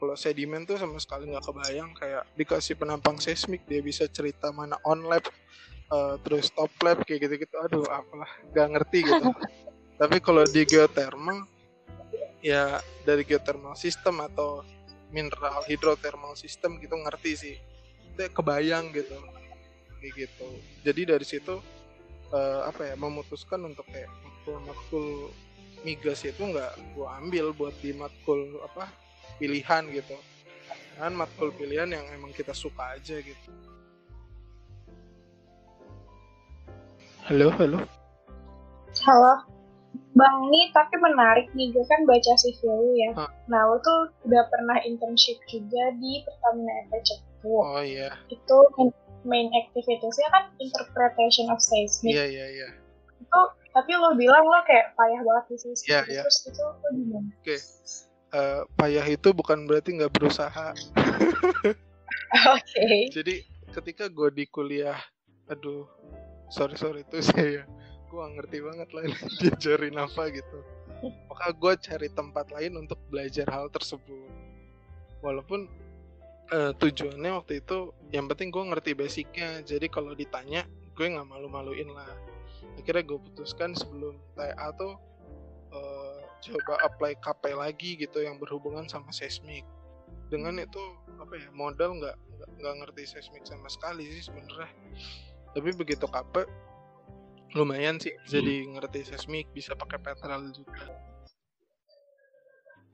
[0.00, 4.80] Kalau sedimen tuh sama sekali nggak kebayang kayak dikasih penampang seismik dia bisa cerita mana
[4.88, 5.24] on lab
[5.92, 7.54] eh, terus top lab kayak gitu-gitu.
[7.60, 9.28] Aduh apalah nggak ngerti gitu.
[10.00, 11.53] Tapi kalau di geothermal
[12.44, 12.76] ya
[13.08, 14.60] dari geothermal system atau
[15.08, 17.56] mineral hidrothermal system gitu ngerti sih.
[18.12, 19.16] Itu kebayang gitu.
[20.04, 20.48] Kayak gitu.
[20.84, 21.56] Jadi dari situ
[22.28, 25.06] eh, apa ya memutuskan untuk kayak matkul matkul
[25.88, 28.92] migas itu nggak gua ambil buat di matkul apa
[29.40, 30.12] pilihan gitu.
[31.00, 33.50] Kan matkul pilihan yang emang kita suka aja gitu.
[37.24, 37.80] Halo halo.
[39.00, 39.53] Halo,
[40.14, 43.10] Bang nih tapi menarik nih, gue kan baca CV lu ya.
[43.18, 43.30] Hah.
[43.50, 47.60] Nah, lu tuh udah pernah internship juga di Pertamina Cepu.
[47.60, 48.90] oh iya Itu main,
[49.26, 52.14] main activities-nya kan interpretation of seismic.
[52.14, 52.68] iya iya iya
[53.20, 53.40] Itu,
[53.74, 55.88] tapi lu bilang lo kayak payah banget di seismik.
[55.90, 56.22] Iya, iya.
[56.22, 57.30] Terus itu lo gimana?
[58.34, 60.74] Eh, payah itu bukan berarti nggak berusaha
[62.58, 63.14] Oke.
[63.14, 64.98] jadi ketika gue di kuliah
[65.46, 65.86] aduh
[66.50, 67.62] sorry sorry itu saya
[68.14, 69.02] gue ngerti banget lah
[69.42, 70.58] diajarin apa gitu.
[71.26, 74.30] Maka gue cari tempat lain untuk belajar hal tersebut.
[75.20, 75.66] Walaupun
[76.54, 79.60] eh, tujuannya waktu itu yang penting gue ngerti basicnya.
[79.66, 80.62] Jadi kalau ditanya
[80.94, 82.08] gue nggak malu-maluin lah.
[82.78, 84.94] Akhirnya gue putuskan sebelum TA tuh
[85.74, 86.18] eh,
[86.50, 89.66] coba apply KP lagi gitu yang berhubungan sama seismik.
[90.30, 90.80] Dengan itu
[91.18, 92.16] apa ya modal nggak
[92.62, 94.70] nggak ngerti seismik sama sekali sih sebenarnya.
[95.54, 96.46] Tapi begitu KP
[97.54, 100.90] lumayan sih jadi ngerti seismik bisa pakai petrol juga.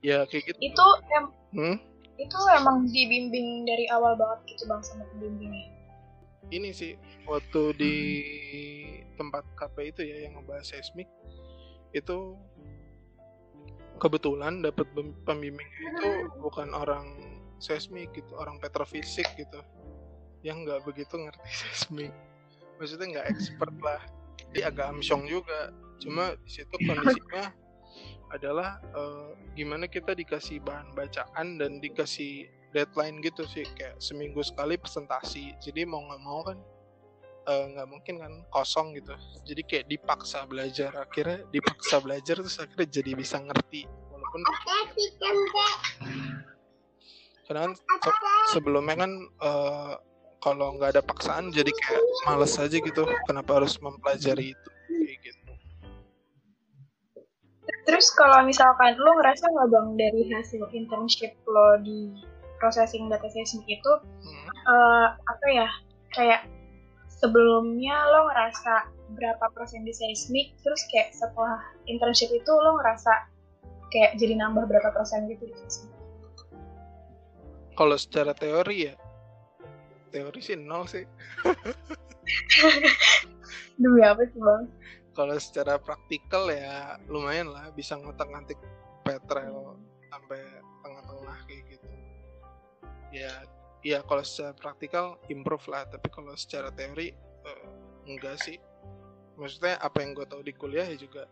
[0.05, 0.57] Ya kayak gitu.
[0.61, 1.25] Itu em,
[1.57, 1.77] hmm?
[2.21, 5.65] itu emang dibimbing dari awal banget gitu bang sama pembimbingnya.
[6.51, 6.99] ini sih
[7.31, 7.95] waktu di
[9.15, 11.07] tempat KP itu ya yang ngebahas seismik
[11.95, 12.35] itu
[13.95, 16.09] kebetulan dapat pem- pembimbing itu
[16.43, 17.07] bukan orang
[17.61, 19.63] seismik gitu orang petrofisik gitu.
[20.43, 22.13] Yang nggak begitu ngerti seismik.
[22.77, 24.01] Maksudnya nggak expert lah
[24.51, 25.71] jadi agak amsyong juga.
[26.03, 27.55] Cuma di situ kondisinya
[28.35, 33.63] adalah eh, gimana kita dikasih bahan bacaan dan dikasih deadline gitu sih.
[33.79, 35.55] Kayak seminggu sekali presentasi.
[35.63, 36.59] Jadi mau nggak mau kan
[37.47, 39.15] eh, nggak mungkin kan kosong gitu.
[39.47, 40.91] Jadi kayak dipaksa belajar.
[40.99, 43.87] Akhirnya dipaksa belajar terus akhirnya jadi bisa ngerti.
[43.87, 44.39] Walaupun
[47.47, 48.19] karena kan se-
[48.51, 49.93] sebelumnya kan eh,
[50.41, 53.05] kalau nggak ada paksaan jadi kayak males aja gitu.
[53.29, 54.69] Kenapa harus mempelajari itu?
[54.89, 55.51] Kayak gitu.
[57.85, 62.17] Terus kalau misalkan lo ngerasa nggak bang dari hasil internship lo di
[62.57, 64.47] processing data seismik itu Hmm.
[64.49, 65.69] eh, apa ya
[66.13, 66.45] kayak
[67.09, 73.29] sebelumnya lo ngerasa berapa persen di seismik terus kayak setelah internship itu lo ngerasa
[73.93, 75.45] kayak jadi nambah berapa persen gitu?
[75.49, 75.89] Di seismik
[77.77, 78.95] kalau secara teori ya
[80.11, 81.07] teori sih nol sih
[83.81, 84.69] Demi apa sih bang?
[85.11, 88.55] kalau secara praktikal ya lumayan lah bisa ngotak-ngatik
[89.03, 89.75] petrel
[90.07, 90.39] sampai
[90.83, 91.87] tengah-tengah kayak gitu
[93.11, 93.31] ya
[93.83, 97.67] ya kalau secara praktikal improve lah tapi kalau secara teori eh,
[98.07, 98.55] enggak sih
[99.35, 101.27] maksudnya apa yang gue tahu di kuliah ya juga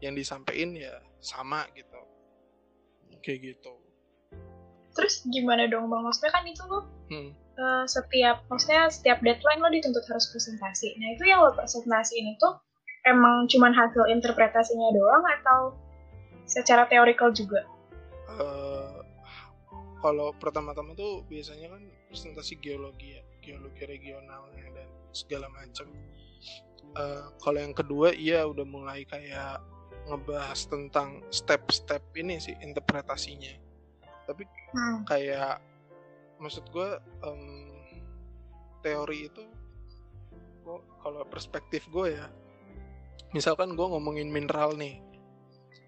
[0.00, 2.00] yang disampaikan ya sama gitu
[3.20, 3.74] kayak gitu
[4.90, 6.02] Terus gimana dong bang?
[6.02, 6.80] Maksudnya kan itu lo
[7.10, 7.30] hmm.
[7.60, 10.96] Eh, setiap, maksudnya setiap deadline lo dituntut harus presentasi.
[10.96, 12.48] Nah itu yang lo presentasiin itu
[13.04, 15.76] emang cuman hasil interpretasinya doang atau
[16.48, 17.62] secara teorikal juga?
[18.40, 18.96] Eh,
[20.00, 25.92] kalau pertama-tama tuh biasanya kan presentasi geologi ya geologi regionalnya dan segala macam
[26.90, 29.62] Eh, kalau yang kedua iya udah mulai kayak
[30.10, 33.54] ngebahas tentang step-step ini sih interpretasinya
[34.26, 34.42] tapi
[34.74, 35.02] Hmm.
[35.06, 35.62] kayak
[36.40, 36.88] maksud gue
[38.80, 39.44] teori itu
[40.64, 42.26] gua- kalau perspektif gue ya
[43.36, 44.98] misalkan gue ngomongin mineral nih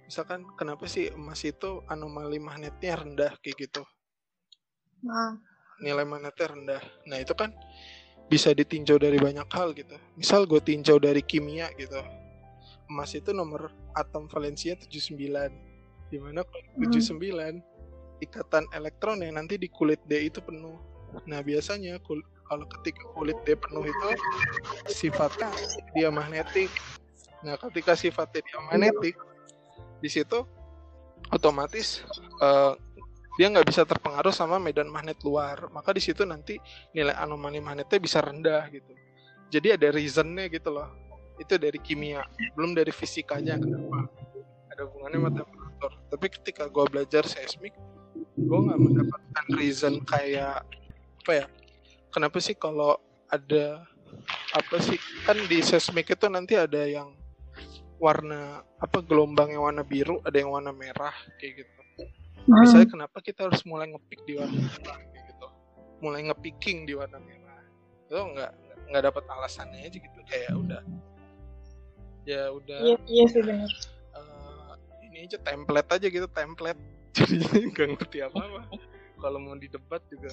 [0.06, 3.82] misalkan kenapa sih emas itu anomali magnetnya rendah kayak gitu?
[5.02, 5.40] Nah,
[5.80, 6.82] nilai magnetnya rendah.
[7.08, 7.48] Nah itu kan
[8.28, 9.96] bisa ditinjau dari banyak hal gitu.
[10.20, 11.96] Misal gue tinjau dari kimia gitu.
[12.92, 15.48] Emas itu nomor atom valensia 79
[16.12, 17.71] di mana Hmm.
[18.22, 20.78] 79 ikatan elektron nanti di kulit D itu penuh.
[21.26, 24.08] Nah biasanya kul- kalau ketika kulit D penuh itu
[24.86, 25.50] sifatnya
[25.92, 26.70] dia magnetik.
[27.42, 29.16] Nah ketika sifatnya dia magnetik
[29.98, 30.46] di situ
[31.30, 32.02] otomatis
[32.42, 32.74] eh,
[33.40, 35.68] dia nggak bisa terpengaruh sama medan magnet luar.
[35.72, 36.60] Maka di situ nanti
[36.92, 38.92] nilai anomali magnetnya bisa rendah gitu.
[39.52, 40.88] Jadi ada reasonnya gitu loh.
[41.40, 44.08] Itu dari kimia belum dari fisikanya kenapa?
[44.72, 45.92] Ada hubungannya sama temperatur.
[46.12, 47.72] Tapi ketika gue belajar seismik
[48.42, 50.66] gue nggak mendapatkan reason kayak
[51.22, 51.46] apa ya
[52.10, 52.98] kenapa sih kalau
[53.30, 53.86] ada
[54.52, 57.16] apa sih kan di seismik itu nanti ada yang
[57.96, 61.82] warna apa gelombang yang warna biru ada yang warna merah kayak gitu
[62.42, 62.58] Hmm.
[62.58, 65.46] misalnya kenapa kita harus mulai ngepick di warna merah kayak gitu
[66.02, 67.62] mulai ngepicking di warna merah
[68.10, 68.52] itu nggak
[68.90, 70.82] nggak dapat alasannya aja gitu kayak udah
[72.26, 73.70] ya udah iya, iya sih benar.
[74.18, 74.72] eh,
[75.06, 77.36] ini aja template aja gitu template jadi
[77.72, 78.60] nggak ngerti apa apa
[79.22, 80.28] kalau mau didebat juga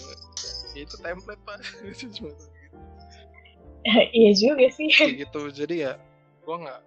[0.74, 1.58] ya itu template pak
[1.94, 2.48] Itu cuma gitu.
[4.12, 4.89] iya juga sih.
[4.92, 5.92] kayak gitu jadi ya
[6.44, 6.80] gua nggak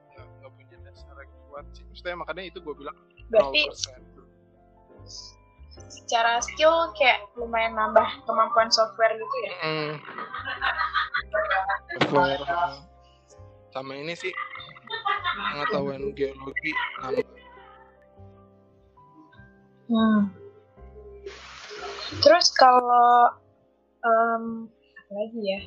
[0.42, 2.96] nggak punya dasar yang kuat sih maksudnya makanya itu gue bilang
[3.30, 4.12] Berarti 0%
[5.88, 9.52] secara skill kayak lumayan nambah kemampuan software gitu ya.
[9.64, 9.92] Mm.
[12.04, 12.44] Software
[13.72, 14.32] sama ini sih
[15.56, 17.41] pengetahuan geologi nambah.
[19.90, 20.30] Hmm.
[22.22, 23.32] Terus kalau
[24.04, 25.60] em, apa lagi ya?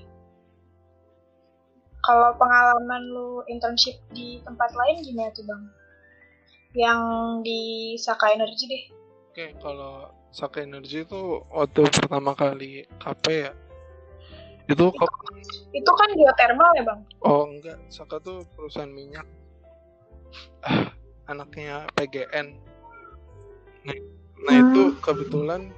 [2.05, 5.63] Kalau pengalaman lu internship di tempat lain gimana tuh bang?
[6.77, 7.01] Yang
[7.41, 7.61] di
[7.97, 8.83] Saka Energy deh.
[9.33, 13.51] Oke, kalau Saka Energy itu waktu pertama kali KP ya.
[14.69, 15.09] Itu kok
[15.73, 16.99] Itu kan geothermal ya bang?
[17.25, 19.25] oh enggak, Saka tuh perusahaan minyak.
[20.61, 20.93] Ah,
[21.25, 22.53] anaknya PGN.
[23.85, 23.97] Nah,
[24.45, 25.69] nah itu kebetulan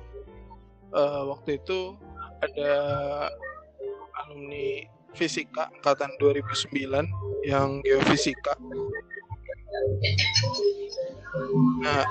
[0.95, 1.95] eh, waktu itu
[2.41, 2.73] ada
[4.23, 4.85] alumni
[5.17, 7.07] fisika angkatan 2009
[7.45, 8.53] yang geofisika.
[11.81, 12.03] Nah,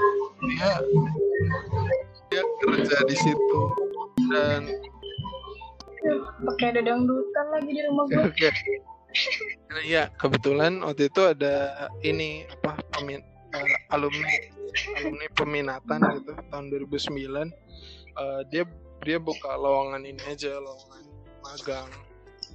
[0.43, 0.71] dia
[2.31, 3.63] dia kerja di situ
[4.31, 4.67] dan
[6.37, 8.23] Pakai ada dangdutan lagi di rumah gue.
[8.31, 8.49] Oke.
[9.73, 13.19] Nah, Iya, kebetulan waktu itu ada ini apa pemin
[13.57, 14.31] eh, alumni
[14.97, 17.53] alumni peminatan gitu tahun 2009.
[18.17, 18.65] Eh, dia
[19.05, 21.05] dia buka lowongan ini aja lowongan
[21.45, 21.91] magang.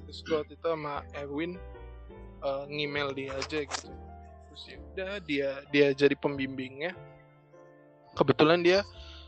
[0.09, 1.57] Terus gua waktu itu sama Erwin
[2.41, 3.89] eh, ngemail dia aja gitu.
[4.51, 6.97] Terus ya udah dia dia jadi pembimbingnya.
[8.17, 8.83] Kebetulan dia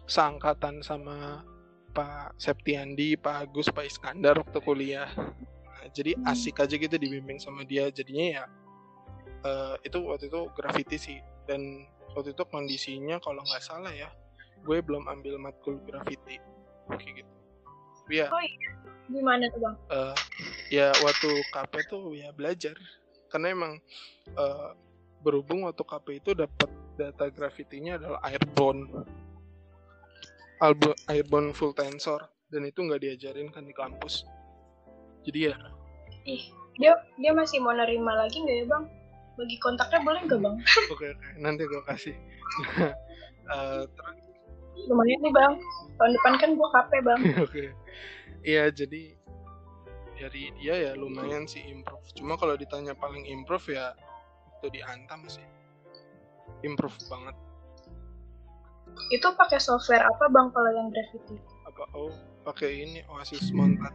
[0.10, 1.48] seangkatan sama
[1.94, 5.08] Pak Septiandi, Pak Agus, Pak Iskandar waktu kuliah.
[5.16, 7.88] Nah, jadi asik aja gitu dibimbing sama dia.
[7.94, 8.44] Jadinya ya
[9.46, 11.20] eh, itu waktu itu graffiti sih.
[11.46, 14.10] Dan waktu itu kondisinya kalau nggak salah ya,
[14.64, 16.38] gue belum ambil matkul graffiti
[16.90, 17.34] kayak gitu.
[18.04, 18.28] Tapi ya,
[19.12, 19.76] Gimana tuh bang?
[19.92, 20.16] eh,
[20.72, 22.76] ya waktu KP tuh ya belajar.
[23.28, 23.74] Karena emang
[24.32, 24.70] eh,
[25.24, 28.86] berhubung waktu KP itu dapat data graffitinya adalah airborne
[30.62, 34.24] Albo, airborne full tensor dan itu nggak diajarin kan di kampus
[35.26, 35.56] jadi ya
[36.24, 36.44] Ih,
[36.78, 38.84] dia dia masih mau nerima lagi nggak ya bang?
[39.34, 40.56] Bagi kontaknya boleh nggak bang?
[40.94, 42.16] oke oke nanti gue kasih
[43.44, 44.20] Eh, terus
[44.88, 45.54] Lumayan nih bang.
[46.00, 47.20] Tahun depan kan gue KP bang.
[47.46, 47.64] oke
[48.44, 49.16] iya jadi
[50.14, 53.92] dari dia ya lumayan sih improve cuma kalau ditanya paling improve ya
[54.62, 55.44] itu di Antam sih
[56.64, 57.36] improve banget
[59.12, 61.36] Itu pakai software apa bang kalau yang Gravity?
[61.68, 62.14] apa oh
[62.46, 63.92] pakai ini Oasis Mountain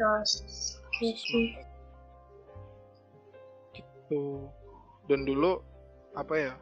[0.00, 1.69] Oke.
[4.10, 4.50] Gitu
[5.06, 5.62] dan dulu
[6.18, 6.52] apa ya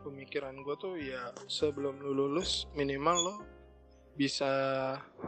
[0.00, 3.34] pemikiran gue tuh ya sebelum lu lulus minimal lo
[4.16, 4.48] bisa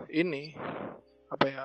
[0.09, 0.57] ini
[1.29, 1.65] apa ya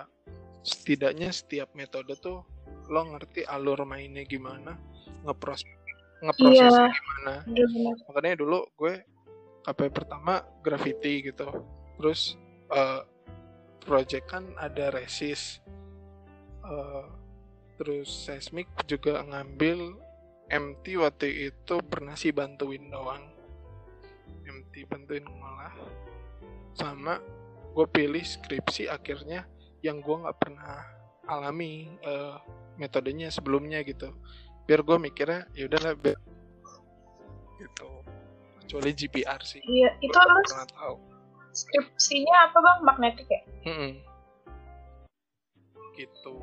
[0.60, 2.44] setidaknya setiap metode tuh
[2.92, 4.76] lo ngerti alur mainnya gimana
[5.24, 5.64] ngepros
[6.20, 6.92] ngeprosesnya Iya.
[6.92, 7.96] gimana Bener-bener.
[8.12, 8.94] makanya dulu gue
[9.64, 11.48] apa ya, pertama graffiti gitu
[11.96, 12.36] terus
[12.70, 13.02] eh,
[13.80, 15.64] project kan ada resist
[16.64, 17.06] Eh,
[17.84, 20.00] terus seismic juga ngambil
[20.48, 23.28] MT waktu itu pernah sih bantuin doang.
[24.48, 25.76] MT bantuin ngolah.
[26.80, 27.20] Sama
[27.76, 29.44] gue pilih skripsi akhirnya
[29.84, 30.80] yang gue nggak pernah
[31.28, 32.40] alami eh,
[32.80, 34.16] metodenya sebelumnya gitu.
[34.64, 36.00] Biar gue mikirnya ya udahlah
[37.60, 37.90] gitu.
[38.64, 39.60] Kecuali GPR sih.
[39.60, 40.96] Iya, itu lu pernah tahu.
[41.54, 42.78] skripsinya apa bang?
[42.88, 43.42] Magnetik ya?
[43.68, 43.92] Mm-mm.
[45.94, 46.42] gitu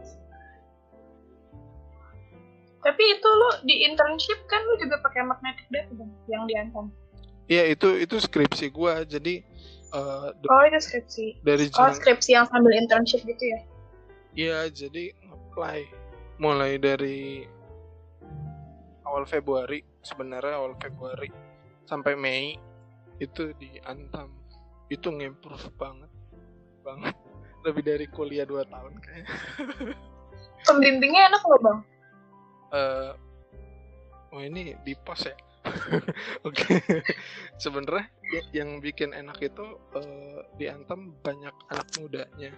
[2.80, 6.04] Tapi itu lu di internship kan lu juga pakai magnetic data?
[6.28, 6.86] Yang di Antam.
[7.50, 9.42] Iya itu itu skripsi gua jadi
[9.90, 11.44] eh, d- Oh itu skripsi.
[11.44, 13.60] dari Oh skripsi yang sambil internship gitu ya?
[14.30, 15.90] Iya, jadi apply
[16.38, 17.44] mulai dari
[19.02, 21.28] awal Februari sebenarnya awal Februari
[21.84, 22.54] sampai Mei
[23.18, 24.30] itu di Antam
[24.88, 26.08] itu ngimprove banget
[26.86, 27.12] banget
[27.66, 29.34] lebih dari kuliah 2 tahun kayaknya
[30.70, 31.78] Pembimbingnya enak loh bang?
[32.70, 33.10] Eh
[34.30, 35.34] oh ini di pos ya?
[36.48, 36.80] Oke.
[37.60, 39.66] Sebenarnya ya- yang bikin enak itu
[39.98, 42.52] eh, di Antam banyak anak mudanya.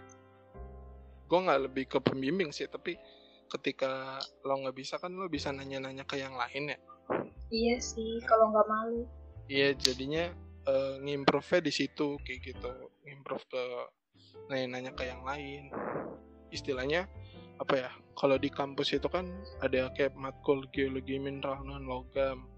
[1.27, 2.95] Gue nggak lebih ke pembimbing sih tapi
[3.49, 4.17] ketika
[4.49, 6.79] lo nggak bisa kan lo bisa nanya-nanya ke yang lain ya?
[7.53, 9.05] Iya sih, kalau nggak malu.
[9.51, 10.33] iya jadinya
[10.65, 12.73] eh, ngimprove di situ kayak gitu.
[13.05, 13.65] Ngimprove ke
[14.49, 15.69] nanya-nanya ke yang lain.
[16.53, 17.09] Istilahnya
[17.63, 19.31] apa ya kalau di kampus itu kan
[19.63, 22.51] ada kayak matkul geologi mineral non logam.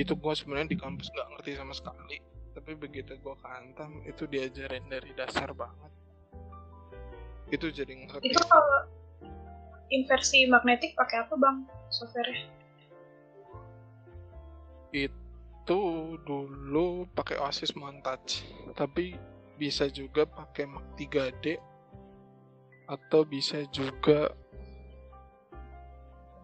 [0.00, 2.18] Itu gua sebenarnya di kampus nggak ngerti sama sekali
[2.50, 5.92] tapi begitu gua ke Antam itu diajarin dari dasar banget.
[7.52, 8.24] Itu jadi ngerti.
[8.24, 8.88] Itu kalau
[9.92, 11.56] inversi magnetik pakai apa bang?
[11.92, 12.60] Software
[14.90, 18.42] itu dulu pakai Oasis Montage
[18.74, 19.14] tapi
[19.54, 21.69] bisa juga pakai Mac 3D
[22.90, 24.34] atau bisa juga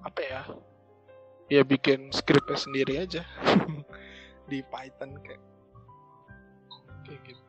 [0.07, 0.43] apa ya
[1.51, 3.27] ya bikin skripnya sendiri aja
[4.51, 5.43] di Python kayak
[7.03, 7.43] kayak gitu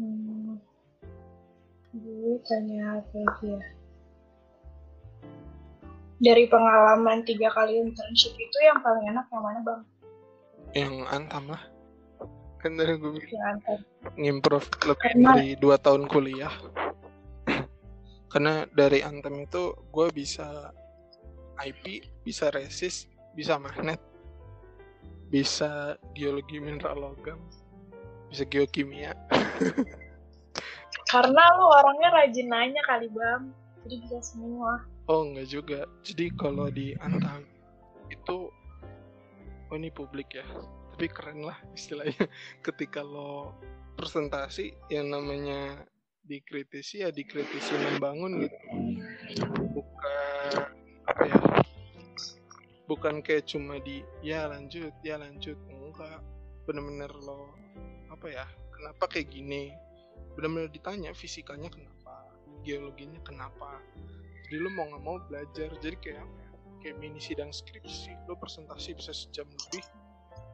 [0.00, 0.56] Hmm.
[1.92, 3.60] Gue tanya apa ya?
[6.22, 9.82] Dari pengalaman tiga kali internship itu yang paling enak yang mana bang?
[10.74, 11.62] yang antam lah
[12.60, 13.78] kan dari gue bilang Yang antar.
[14.20, 16.52] ngimprove lebih dari dua tahun kuliah.
[18.30, 20.70] Karena dari Anthem itu gue bisa
[21.60, 23.98] IP bisa resist bisa magnet
[25.30, 27.40] bisa geologi mineral logam
[28.30, 29.12] bisa geokimia.
[31.10, 33.50] Karena lu orangnya rajin nanya kali bang,
[33.82, 34.86] jadi bisa semua.
[35.10, 35.80] oh enggak juga.
[36.06, 37.42] Jadi kalau di Anthem
[38.14, 38.46] itu
[39.70, 40.46] oh ini publik ya
[41.00, 42.28] tapi keren lah istilahnya.
[42.68, 43.56] Ketika lo
[43.96, 45.80] presentasi yang namanya
[46.28, 48.58] dikritisi ya dikritisi membangun gitu.
[49.80, 50.52] Bukan
[51.08, 51.40] apa ya
[52.84, 55.56] bukan kayak cuma di ya lanjut ya lanjut.
[55.72, 56.20] Enggak.
[56.68, 57.48] Bener-bener lo
[58.12, 59.72] apa ya kenapa kayak gini?
[60.36, 62.28] Bener-bener ditanya fisikanya kenapa
[62.60, 63.80] geologinya kenapa.
[64.52, 65.72] Jadi lo mau nggak mau belajar.
[65.80, 66.24] Jadi kayak ya
[66.84, 68.12] kayak mini sidang skripsi.
[68.28, 70.09] Lo presentasi bisa sejam lebih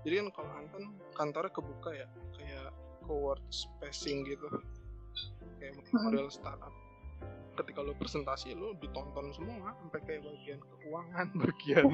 [0.07, 0.85] jadi kan kalau Anton
[1.19, 2.07] kantornya kebuka ya
[2.39, 2.71] kayak
[3.03, 4.47] co-work spacing gitu.
[5.59, 6.71] Kayak model startup.
[7.59, 11.85] Ketika lo presentasi lo ditonton semua sampai kayak bagian keuangan bagian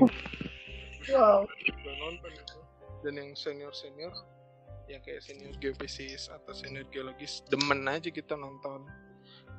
[1.09, 1.49] Wow.
[1.83, 2.59] udah nonton itu
[3.03, 4.15] dan yang senior senior
[4.87, 8.85] ya kayak senior geofisis atau senior geologis demen aja kita nonton.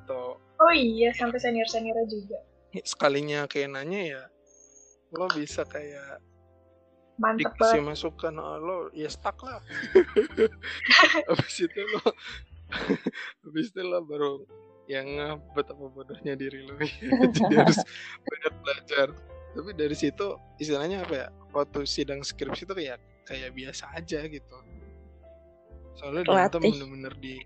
[0.04, 2.38] Atau Oh iya, sampai senior seniornya juga.
[2.70, 4.22] ya, sekalinya kayak nanya ya
[5.14, 6.22] lo bisa kayak
[7.14, 7.88] Mantep dikasih banget.
[7.94, 9.62] masukan oh, lo ya stuck lah.
[11.30, 12.02] Habis itu lo
[13.46, 14.42] habis itu lo baru
[14.90, 16.74] yang betapa bodohnya diri lo.
[17.38, 17.80] Jadi harus
[18.26, 19.08] banyak belajar.
[19.54, 24.56] Tapi dari situ istilahnya apa ya waktu sidang skripsi itu kayak kayak biasa aja gitu.
[25.94, 26.60] Soalnya di Latih.
[26.74, 27.38] bener-bener di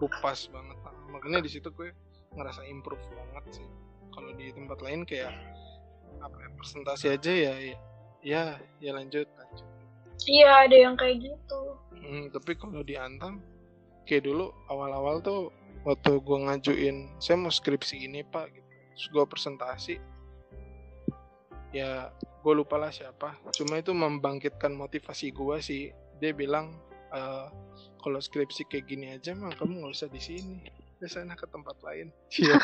[0.00, 0.76] kupas banget.
[1.12, 1.92] Makanya di situ gue
[2.32, 3.68] ngerasa improve banget sih.
[4.16, 5.36] Kalau di tempat lain kayak
[6.16, 7.76] apa ya, presentasi aja ya ya
[8.26, 9.66] ya, ya lanjut lanjut.
[10.26, 11.60] Iya, ada yang kayak gitu.
[11.94, 13.38] Hmm, tapi kalau di Antam
[14.02, 18.66] kayak dulu awal-awal tuh waktu gue ngajuin saya mau skripsi ini pak gitu.
[18.96, 19.96] Terus gue presentasi.
[21.70, 22.10] Ya
[22.42, 23.36] gue lupa lah siapa.
[23.52, 25.82] Cuma itu membangkitkan motivasi gue sih.
[26.18, 26.72] Dia bilang
[27.12, 27.46] "Eh,
[28.00, 30.58] kalau skripsi kayak gini aja mah kamu nggak usah di sini.
[30.96, 32.08] Ke sana ke tempat lain.
[32.40, 32.56] Iya.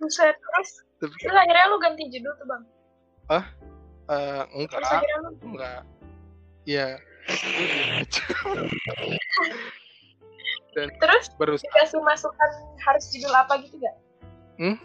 [0.00, 0.68] Terus,
[1.00, 2.62] terus akhirnya lu ganti judul tuh bang.
[3.28, 3.44] eh,
[4.06, 5.02] Terus enggak
[5.42, 5.80] enggak
[6.66, 6.98] ya
[10.76, 12.50] dan terus berusaha dikasih masukan
[12.84, 13.96] harus judul apa gitu gak?
[14.60, 14.76] Hmm?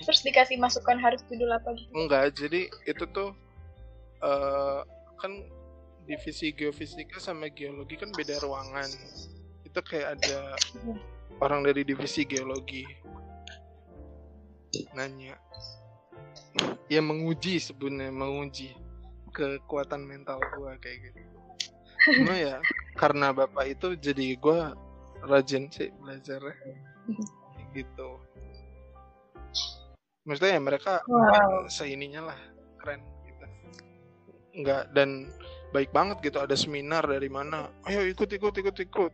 [0.00, 1.90] Terus dikasih masukan harus judul apa gitu?
[1.92, 3.34] Enggak, jadi itu tuh
[4.22, 4.80] eh
[5.20, 5.32] kan
[6.08, 8.88] divisi geofisika sama geologi kan beda ruangan.
[9.66, 10.56] Itu kayak ada
[11.42, 12.86] orang dari divisi geologi
[14.94, 15.36] nanya.
[16.90, 18.74] Ya menguji sebenarnya menguji
[19.30, 21.20] kekuatan mental gua kayak gitu.
[22.18, 22.58] Cuma ya
[22.98, 24.74] karena bapak itu jadi gua
[25.22, 26.56] rajin sih Kayak
[27.78, 28.08] gitu.
[30.26, 31.70] Maksudnya ya mereka Wow.
[31.70, 32.38] seininya lah
[32.80, 33.44] keren gitu
[34.64, 35.30] nggak dan
[35.70, 39.12] baik banget gitu ada seminar dari mana ayo ikut ikut ikut ikut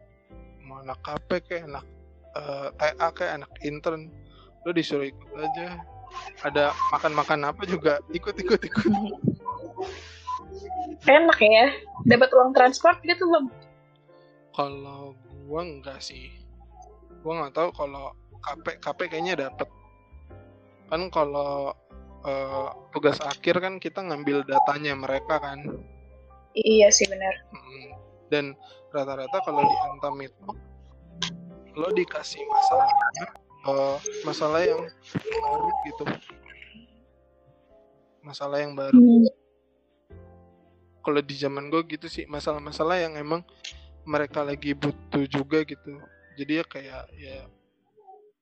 [0.65, 1.85] mau anak KP kayak anak
[2.35, 4.09] eh, TA kayak anak intern
[4.65, 5.79] lo disuruh ikut aja
[6.45, 8.01] ada makan makan apa juga?
[8.13, 8.61] Ikut ikut
[11.07, 11.67] Enak ya,
[12.09, 13.47] dapat uang transport gitu bang.
[14.57, 15.13] kalau
[15.47, 16.33] gua enggak sih.
[17.21, 19.69] Gua nggak tahu kalau KP KP kayaknya dapet.
[20.89, 21.77] Kan kalau
[22.25, 25.63] eh, tugas akhir kan kita ngambil datanya mereka kan.
[26.57, 27.35] Iya sih benar.
[28.33, 28.57] Dan
[28.91, 30.49] rata-rata kalau di Antam itu
[31.77, 32.89] lo dikasih masalah
[33.67, 34.83] eh, masalah yang
[35.43, 36.05] baru gitu.
[38.23, 38.99] Masalah yang baru.
[41.03, 43.47] Kalau di zaman gue gitu sih masalah-masalah yang emang
[44.03, 46.03] mereka lagi butuh juga gitu.
[46.35, 47.37] Jadi ya kayak ya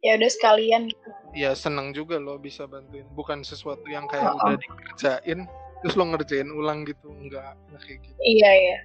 [0.05, 0.93] Ya udah sekalian.
[0.93, 1.09] gitu.
[1.33, 3.09] ya senang juga lo bisa bantuin.
[3.17, 5.49] Bukan sesuatu yang kayak udah dikerjain
[5.81, 7.09] terus lo ngerjain ulang gitu.
[7.09, 8.17] Enggak, kayak gitu.
[8.21, 8.79] Iya ya.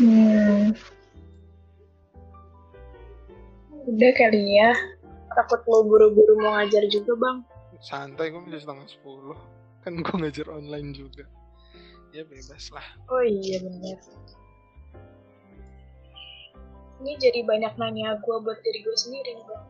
[0.00, 0.72] Hmm.
[3.84, 4.72] Udah kali ya.
[5.36, 7.38] Takut lo buru-buru mau ngajar juga bang.
[7.80, 9.38] santai gue masih setengah sepuluh
[9.80, 11.24] kan gue ngajar online juga
[12.12, 13.98] ya bebas lah Oh iya benar.
[17.00, 19.64] Ini jadi banyak nanya gue buat diri gue sendiri nih bang.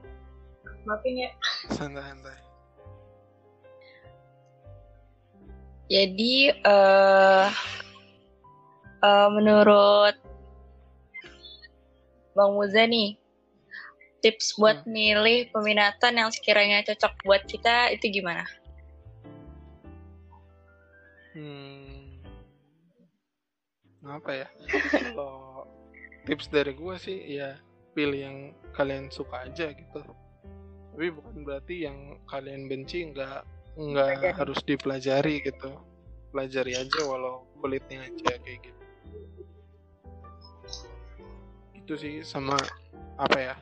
[0.82, 1.30] Maafin ya.
[1.70, 2.38] santai-santai
[5.90, 7.46] Jadi eh
[9.00, 10.16] eh, menurut
[12.36, 13.18] Bang Muza nih,
[14.22, 18.44] tips buat milih peminatan yang sekiranya cocok buat kita itu gimana?
[21.34, 22.22] hmm
[24.00, 24.48] apa ya?
[24.90, 25.68] Kalau
[26.24, 27.60] tips dari gue sih ya
[27.92, 28.38] pilih yang
[28.72, 30.00] kalian suka aja gitu.
[30.96, 33.44] Tapi bukan berarti yang kalian benci nggak
[33.76, 35.76] nggak harus dipelajari gitu.
[36.32, 38.89] Pelajari aja walau kulitnya aja kayak gitu
[41.74, 42.54] itu sih sama
[43.18, 43.54] apa ya?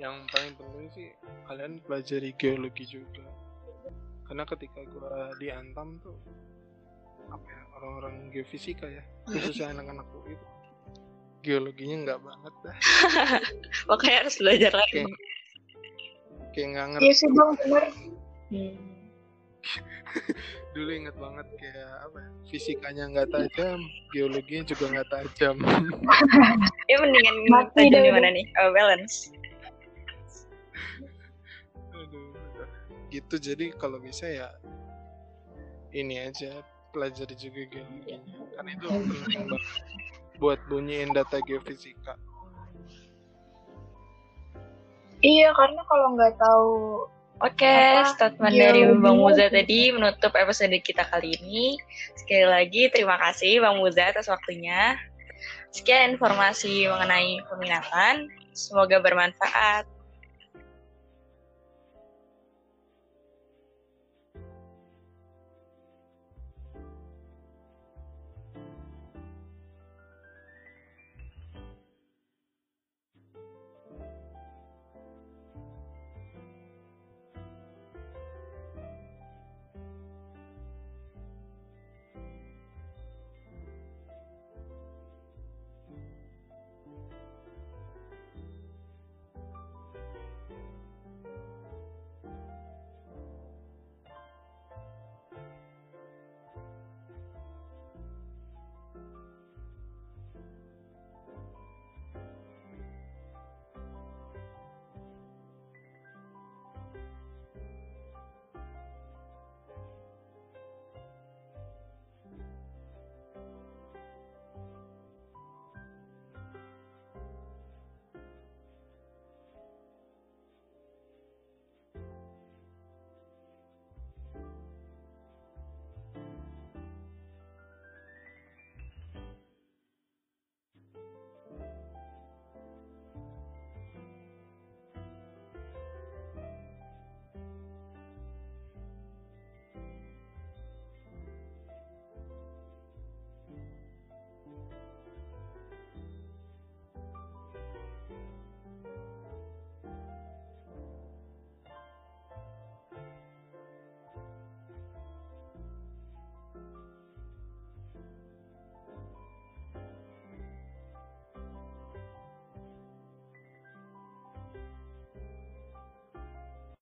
[0.00, 1.08] Yang paling penting sih
[1.44, 3.24] kalian pelajari geologi juga.
[4.24, 6.16] Karena ketika gua di Antam tuh
[7.28, 10.46] apa ya orang-orang geofisika ya khususnya anak-anak itu
[11.42, 12.76] geologinya nggak banget dah.
[13.90, 15.02] Makanya harus belajar lagi.
[16.52, 17.84] kayak nggak ngerti Iya sih bang benar.
[20.74, 23.78] dulu inget banget kayak apa ya, fisikanya nggak tajam
[24.10, 25.56] geologinya juga nggak tajam.
[26.90, 28.46] Ya mendingan Mati tajam di mana nih?
[28.60, 29.32] Oh, balance.
[31.94, 32.36] Aduh,
[33.08, 34.48] gitu jadi kalau bisa ya
[35.94, 36.60] ini aja
[36.92, 38.36] pelajari juga geologinya.
[38.58, 39.62] Kan itu penting banget
[40.42, 42.18] buat bunyiin data geofisika.
[45.22, 46.70] Iya karena kalau nggak tahu
[47.42, 48.06] Oke, Apa?
[48.14, 51.74] statement dari Bang Muza tadi menutup episode kita kali ini.
[52.14, 54.94] Sekali lagi terima kasih Bang Muza atas waktunya.
[55.74, 58.30] Sekian informasi mengenai peminatan.
[58.54, 59.90] Semoga bermanfaat.